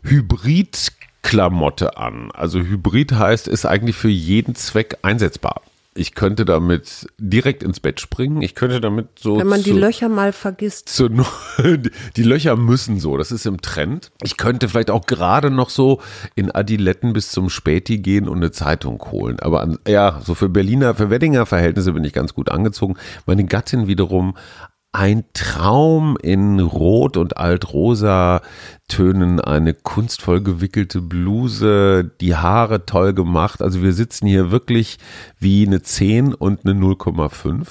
Hybrid-Klamotte 0.02 1.96
an. 1.96 2.30
Also 2.32 2.60
Hybrid 2.60 3.12
heißt, 3.12 3.48
ist 3.48 3.66
eigentlich 3.66 3.96
für 3.96 4.08
jeden 4.08 4.54
Zweck 4.54 4.98
einsetzbar. 5.02 5.62
Ich 5.98 6.14
könnte 6.14 6.44
damit 6.44 7.08
direkt 7.18 7.62
ins 7.62 7.80
Bett 7.80 8.00
springen. 8.00 8.40
Ich 8.40 8.54
könnte 8.54 8.80
damit 8.80 9.18
so. 9.18 9.38
Wenn 9.38 9.48
man 9.48 9.62
zu, 9.62 9.72
die 9.72 9.78
Löcher 9.78 10.08
mal 10.08 10.32
vergisst. 10.32 10.88
Zu, 10.88 11.08
die 12.16 12.22
Löcher 12.22 12.56
müssen 12.56 13.00
so. 13.00 13.16
Das 13.16 13.32
ist 13.32 13.46
im 13.46 13.60
Trend. 13.60 14.12
Ich 14.22 14.36
könnte 14.36 14.68
vielleicht 14.68 14.90
auch 14.90 15.06
gerade 15.06 15.50
noch 15.50 15.70
so 15.70 16.00
in 16.36 16.52
Adiletten 16.52 17.12
bis 17.12 17.30
zum 17.30 17.50
Späti 17.50 17.98
gehen 17.98 18.28
und 18.28 18.36
eine 18.36 18.52
Zeitung 18.52 19.02
holen. 19.10 19.40
Aber 19.40 19.60
an, 19.60 19.78
ja, 19.88 20.20
so 20.24 20.34
für 20.34 20.48
Berliner, 20.48 20.94
für 20.94 21.10
Weddinger 21.10 21.46
Verhältnisse 21.46 21.92
bin 21.92 22.04
ich 22.04 22.12
ganz 22.12 22.32
gut 22.32 22.48
angezogen. 22.48 22.96
Meine 23.26 23.44
Gattin 23.44 23.88
wiederum 23.88 24.36
ein 24.92 25.24
Traum 25.34 26.16
in 26.22 26.60
Rot 26.60 27.16
und 27.16 27.36
Altrosa 27.36 28.40
Tönen, 28.88 29.38
eine 29.38 29.74
kunstvoll 29.74 30.42
gewickelte 30.42 31.02
Bluse, 31.02 32.10
die 32.22 32.36
Haare 32.36 32.86
toll 32.86 33.12
gemacht. 33.12 33.60
Also 33.60 33.82
wir 33.82 33.92
sitzen 33.92 34.26
hier 34.26 34.50
wirklich 34.50 34.98
wie 35.38 35.66
eine 35.66 35.82
10 35.82 36.32
und 36.32 36.64
eine 36.64 36.78
0,5. 36.78 37.66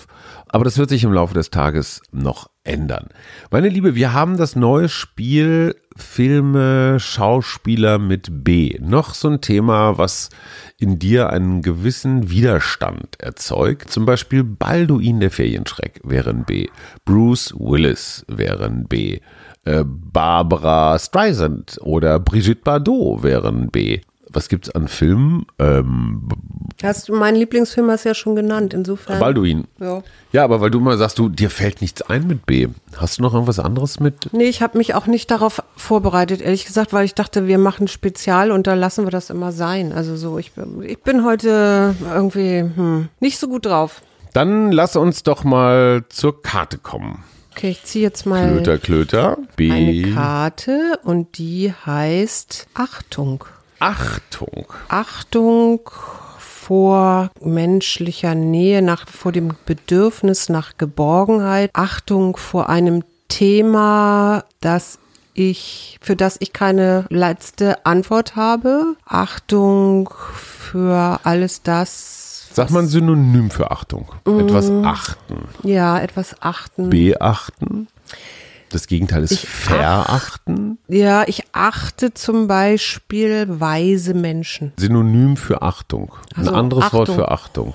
Aber 0.49 0.63
das 0.63 0.77
wird 0.77 0.89
sich 0.89 1.03
im 1.03 1.11
Laufe 1.11 1.33
des 1.33 1.49
Tages 1.49 2.01
noch 2.11 2.51
ändern. 2.63 3.07
Meine 3.49 3.69
Liebe, 3.69 3.95
wir 3.95 4.13
haben 4.13 4.37
das 4.37 4.55
neue 4.55 4.87
Spiel 4.87 5.75
Filme, 5.95 6.99
Schauspieler 6.99 7.97
mit 7.97 8.43
B. 8.43 8.77
Noch 8.79 9.15
so 9.15 9.29
ein 9.29 9.41
Thema, 9.41 9.97
was 9.97 10.29
in 10.79 10.99
dir 10.99 11.29
einen 11.29 11.61
gewissen 11.61 12.29
Widerstand 12.29 13.19
erzeugt. 13.19 13.89
Zum 13.89 14.05
Beispiel 14.05 14.43
Balduin 14.43 15.19
der 15.19 15.31
Ferienschreck 15.31 16.01
wäre 16.03 16.29
ein 16.29 16.45
B. 16.45 16.67
Bruce 17.05 17.53
Willis 17.57 18.25
wäre 18.27 18.65
ein 18.65 18.85
B. 18.87 19.19
Äh, 19.65 19.83
Barbara 19.85 20.97
Streisand 20.99 21.79
oder 21.81 22.19
Brigitte 22.19 22.61
Bardot 22.63 23.23
wären 23.23 23.69
B 23.69 24.01
was 24.37 24.49
gibt's 24.49 24.69
an 24.69 24.87
Filmen? 24.87 25.47
Ähm, 25.57 26.29
hast 26.83 27.09
du 27.09 27.15
meinen 27.15 27.37
Lieblingsfilm 27.37 27.89
hast 27.89 28.05
du 28.05 28.09
ja 28.09 28.13
schon 28.13 28.35
genannt, 28.35 28.71
insofern. 28.71 29.19
Balduin. 29.19 29.65
Ja. 29.79 30.03
Ja, 30.31 30.43
aber 30.43 30.61
weil 30.61 30.69
du 30.69 30.79
mal 30.79 30.95
sagst, 30.95 31.17
du 31.17 31.27
dir 31.27 31.49
fällt 31.49 31.81
nichts 31.81 32.03
ein 32.03 32.27
mit 32.27 32.45
B. 32.45 32.67
Hast 32.95 33.17
du 33.17 33.23
noch 33.23 33.33
irgendwas 33.33 33.57
anderes 33.57 33.99
mit? 33.99 34.31
Nee, 34.33 34.43
ich 34.43 34.61
habe 34.61 34.77
mich 34.77 34.93
auch 34.93 35.07
nicht 35.07 35.31
darauf 35.31 35.63
vorbereitet, 35.75 36.41
ehrlich 36.41 36.65
gesagt, 36.67 36.93
weil 36.93 37.03
ich 37.03 37.15
dachte, 37.15 37.47
wir 37.47 37.57
machen 37.57 37.87
Spezial 37.87 38.51
und 38.51 38.67
da 38.67 38.75
lassen 38.75 39.05
wir 39.05 39.11
das 39.11 39.31
immer 39.31 39.51
sein. 39.51 39.91
Also 39.91 40.15
so, 40.15 40.37
ich, 40.37 40.51
ich 40.83 41.01
bin 41.01 41.25
heute 41.25 41.95
irgendwie 42.13 42.59
hm, 42.59 43.09
nicht 43.19 43.39
so 43.39 43.47
gut 43.47 43.65
drauf. 43.65 44.03
Dann 44.33 44.71
lass 44.71 44.95
uns 44.95 45.23
doch 45.23 45.45
mal 45.45 46.05
zur 46.09 46.43
Karte 46.43 46.77
kommen. 46.77 47.23
Okay, 47.53 47.71
ich 47.71 47.83
ziehe 47.85 48.03
jetzt 48.03 48.27
mal 48.27 48.51
Klöter, 48.51 48.77
Klöter. 48.77 49.37
B. 49.55 49.71
eine 49.71 50.13
Karte 50.13 50.99
und 51.03 51.39
die 51.39 51.73
heißt 51.73 52.67
Achtung. 52.75 53.45
Achtung. 53.79 54.65
Achtung 54.89 55.81
vor 56.39 57.29
menschlicher 57.39 58.35
Nähe, 58.35 58.81
nach, 58.81 59.07
vor 59.07 59.31
dem 59.31 59.53
Bedürfnis 59.65 60.49
nach 60.49 60.77
Geborgenheit, 60.77 61.69
Achtung 61.73 62.35
vor 62.35 62.69
einem 62.69 63.03
Thema, 63.29 64.43
das 64.59 64.99
ich, 65.33 65.99
für 66.01 66.15
das 66.15 66.37
ich 66.39 66.51
keine 66.51 67.05
letzte 67.09 67.85
Antwort 67.85 68.35
habe. 68.35 68.95
Achtung 69.05 70.09
für 70.33 71.19
alles 71.23 71.61
das. 71.61 72.49
Sagt 72.51 72.71
man 72.71 72.87
Synonym 72.87 73.51
für 73.51 73.69
Achtung? 73.69 74.11
Etwas 74.25 74.71
achten. 74.83 75.47
Ja, 75.63 75.99
etwas 75.99 76.41
achten. 76.41 76.89
Beachten. 76.89 77.87
Das 78.69 78.87
Gegenteil 78.87 79.23
ist 79.23 79.31
ich 79.31 79.47
verachten. 79.47 80.77
Ach, 80.81 80.93
ja, 80.93 81.23
ich 81.27 81.43
achte 81.53 82.13
zum 82.13 82.47
Beispiel 82.47 83.45
weise 83.47 84.13
Menschen. 84.13 84.73
Synonym 84.77 85.37
für 85.37 85.61
Achtung. 85.61 86.13
Also 86.35 86.51
Ein 86.51 86.55
anderes 86.57 86.85
Achtung. 86.85 86.99
Wort 86.99 87.09
für 87.09 87.31
Achtung. 87.31 87.73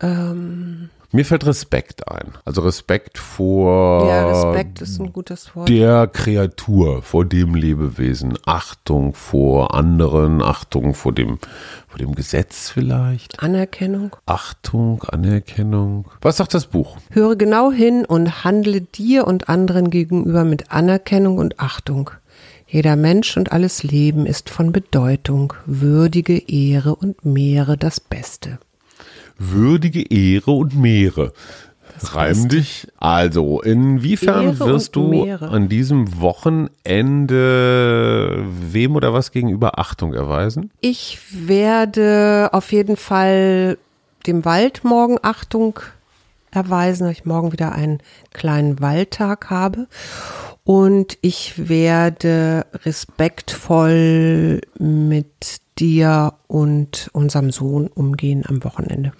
Ähm, 0.00 0.90
mir 1.14 1.24
fällt 1.24 1.46
Respekt 1.46 2.10
ein. 2.10 2.32
Also 2.44 2.62
Respekt 2.62 3.18
vor 3.18 4.04
ja, 4.08 4.26
Respekt 4.26 4.82
ist 4.82 5.00
ein 5.00 5.12
gutes 5.12 5.54
Wort. 5.54 5.68
der 5.68 6.08
Kreatur, 6.08 7.02
vor 7.02 7.24
dem 7.24 7.54
Lebewesen. 7.54 8.36
Achtung 8.46 9.14
vor 9.14 9.74
anderen, 9.74 10.42
Achtung 10.42 10.92
vor 10.92 11.12
dem, 11.12 11.38
vor 11.94 11.98
dem 12.00 12.16
Gesetz 12.16 12.70
vielleicht. 12.70 13.40
Anerkennung. 13.40 14.16
Achtung, 14.26 15.04
Anerkennung. 15.04 16.08
Was 16.22 16.38
sagt 16.38 16.52
das 16.52 16.66
Buch? 16.66 16.96
Höre 17.10 17.36
genau 17.36 17.70
hin 17.70 18.04
und 18.04 18.42
handle 18.42 18.80
dir 18.80 19.28
und 19.28 19.48
anderen 19.48 19.90
gegenüber 19.90 20.42
mit 20.42 20.72
Anerkennung 20.72 21.38
und 21.38 21.60
Achtung. 21.60 22.10
Jeder 22.66 22.96
Mensch 22.96 23.36
und 23.36 23.52
alles 23.52 23.84
Leben 23.84 24.26
ist 24.26 24.50
von 24.50 24.72
Bedeutung, 24.72 25.52
würdige 25.66 26.36
Ehre 26.36 26.96
und 26.96 27.24
mehre 27.24 27.78
das 27.78 28.00
Beste 28.00 28.58
würdige 29.36 30.02
Ehre 30.10 30.52
und 30.52 30.76
Meere. 32.02 32.14
Reim 32.14 32.48
dich. 32.48 32.88
Also, 32.98 33.60
inwiefern 33.62 34.46
Ehre 34.46 34.60
wirst 34.60 34.96
du 34.96 35.30
an 35.30 35.68
diesem 35.68 36.20
Wochenende 36.20 38.44
wem 38.60 38.96
oder 38.96 39.12
was 39.12 39.30
gegenüber 39.32 39.78
Achtung 39.78 40.14
erweisen? 40.14 40.70
Ich 40.80 41.18
werde 41.32 42.48
auf 42.52 42.72
jeden 42.72 42.96
Fall 42.96 43.78
dem 44.26 44.44
Wald 44.44 44.84
morgen 44.84 45.18
Achtung 45.22 45.80
erweisen, 46.50 47.06
weil 47.06 47.12
ich 47.12 47.24
morgen 47.24 47.52
wieder 47.52 47.72
einen 47.72 48.00
kleinen 48.32 48.80
Waldtag 48.80 49.50
habe. 49.50 49.86
Und 50.64 51.18
ich 51.20 51.68
werde 51.68 52.66
respektvoll 52.84 54.62
mit 54.78 55.60
dir 55.78 56.34
und 56.46 57.10
unserem 57.12 57.50
Sohn 57.50 57.88
umgehen 57.88 58.44
am 58.46 58.64
Wochenende. 58.64 59.12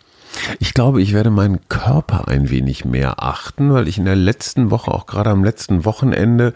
Ich 0.59 0.75
glaube, 0.75 1.01
ich 1.01 1.12
werde 1.12 1.31
meinen 1.31 1.61
Körper 1.68 2.29
ein 2.29 2.51
wenig 2.51 2.85
mehr 2.85 3.23
achten, 3.23 3.73
weil 3.73 3.88
ich 3.88 3.99
in 3.99 4.05
der 4.05 4.16
letzten 4.16 4.70
Woche, 4.70 4.92
auch 4.92 5.07
gerade 5.07 5.31
am 5.31 5.44
letzten 5.44 5.85
Wochenende, 5.85 6.55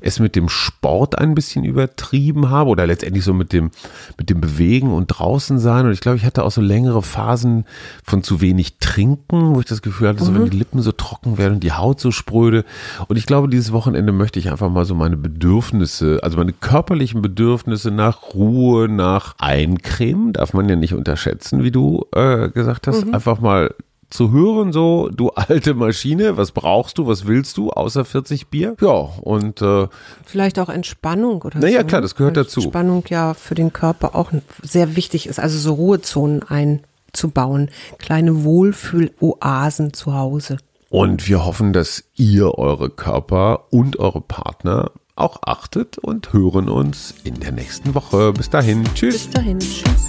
es 0.00 0.18
mit 0.18 0.36
dem 0.36 0.48
Sport 0.48 1.18
ein 1.18 1.34
bisschen 1.34 1.64
übertrieben 1.64 2.50
habe 2.50 2.70
oder 2.70 2.86
letztendlich 2.86 3.24
so 3.24 3.32
mit 3.32 3.52
dem, 3.52 3.70
mit 4.18 4.30
dem 4.30 4.40
Bewegen 4.40 4.92
und 4.92 5.06
draußen 5.06 5.58
sein. 5.58 5.86
Und 5.86 5.92
ich 5.92 6.00
glaube, 6.00 6.16
ich 6.16 6.24
hatte 6.24 6.44
auch 6.44 6.50
so 6.50 6.60
längere 6.60 7.02
Phasen 7.02 7.64
von 8.04 8.22
zu 8.22 8.40
wenig 8.40 8.78
Trinken, 8.78 9.54
wo 9.54 9.60
ich 9.60 9.66
das 9.66 9.82
Gefühl 9.82 10.08
hatte, 10.08 10.24
so 10.24 10.34
wenn 10.34 10.42
mhm. 10.42 10.50
die 10.50 10.58
Lippen 10.58 10.82
so 10.82 10.92
trocken 10.92 11.38
werden 11.38 11.54
und 11.54 11.64
die 11.64 11.72
Haut 11.72 12.00
so 12.00 12.10
spröde. 12.10 12.64
Und 13.08 13.16
ich 13.16 13.26
glaube, 13.26 13.48
dieses 13.48 13.72
Wochenende 13.72 14.12
möchte 14.12 14.38
ich 14.38 14.50
einfach 14.50 14.70
mal 14.70 14.84
so 14.84 14.94
meine 14.94 15.16
Bedürfnisse, 15.16 16.20
also 16.22 16.36
meine 16.36 16.52
körperlichen 16.52 17.22
Bedürfnisse 17.22 17.90
nach 17.90 18.34
Ruhe, 18.34 18.88
nach 18.88 19.34
Eincremen, 19.38 20.32
darf 20.32 20.52
man 20.52 20.68
ja 20.68 20.76
nicht 20.76 20.94
unterschätzen, 20.94 21.62
wie 21.62 21.70
du 21.70 22.06
äh, 22.14 22.48
gesagt 22.48 22.86
hast, 22.86 23.06
mhm 23.06 23.19
einfach 23.20 23.38
mal 23.40 23.74
zu 24.08 24.32
hören, 24.32 24.72
so, 24.72 25.10
du 25.14 25.28
alte 25.30 25.74
Maschine, 25.74 26.38
was 26.38 26.52
brauchst 26.52 26.96
du, 26.96 27.06
was 27.06 27.26
willst 27.26 27.58
du, 27.58 27.70
außer 27.70 28.06
40 28.06 28.48
Bier? 28.48 28.74
Ja, 28.80 28.88
und 28.88 29.60
äh, 29.60 29.88
vielleicht 30.24 30.58
auch 30.58 30.70
Entspannung 30.70 31.42
oder 31.42 31.60
naja, 31.60 31.82
so. 31.82 31.86
klar, 31.86 32.00
das 32.00 32.14
gehört 32.14 32.38
dazu. 32.38 32.60
Entspannung 32.60 33.04
ja 33.08 33.34
für 33.34 33.54
den 33.54 33.74
Körper 33.74 34.16
auch 34.16 34.32
sehr 34.62 34.96
wichtig 34.96 35.26
ist, 35.26 35.38
also 35.38 35.58
so 35.58 35.74
Ruhezonen 35.74 36.42
einzubauen, 36.42 37.68
kleine 37.98 38.42
Wohlfühloasen 38.42 39.92
zu 39.92 40.14
Hause. 40.14 40.56
Und 40.88 41.28
wir 41.28 41.44
hoffen, 41.44 41.74
dass 41.74 42.04
ihr 42.16 42.58
eure 42.58 42.88
Körper 42.88 43.66
und 43.70 43.98
eure 43.98 44.22
Partner 44.22 44.90
auch 45.14 45.38
achtet 45.42 45.98
und 45.98 46.32
hören 46.32 46.70
uns 46.70 47.14
in 47.22 47.38
der 47.38 47.52
nächsten 47.52 47.94
Woche. 47.94 48.32
Bis 48.32 48.48
dahin, 48.48 48.82
tschüss. 48.94 49.26
Bis 49.26 49.30
dahin, 49.30 49.58
tschüss. 49.60 50.08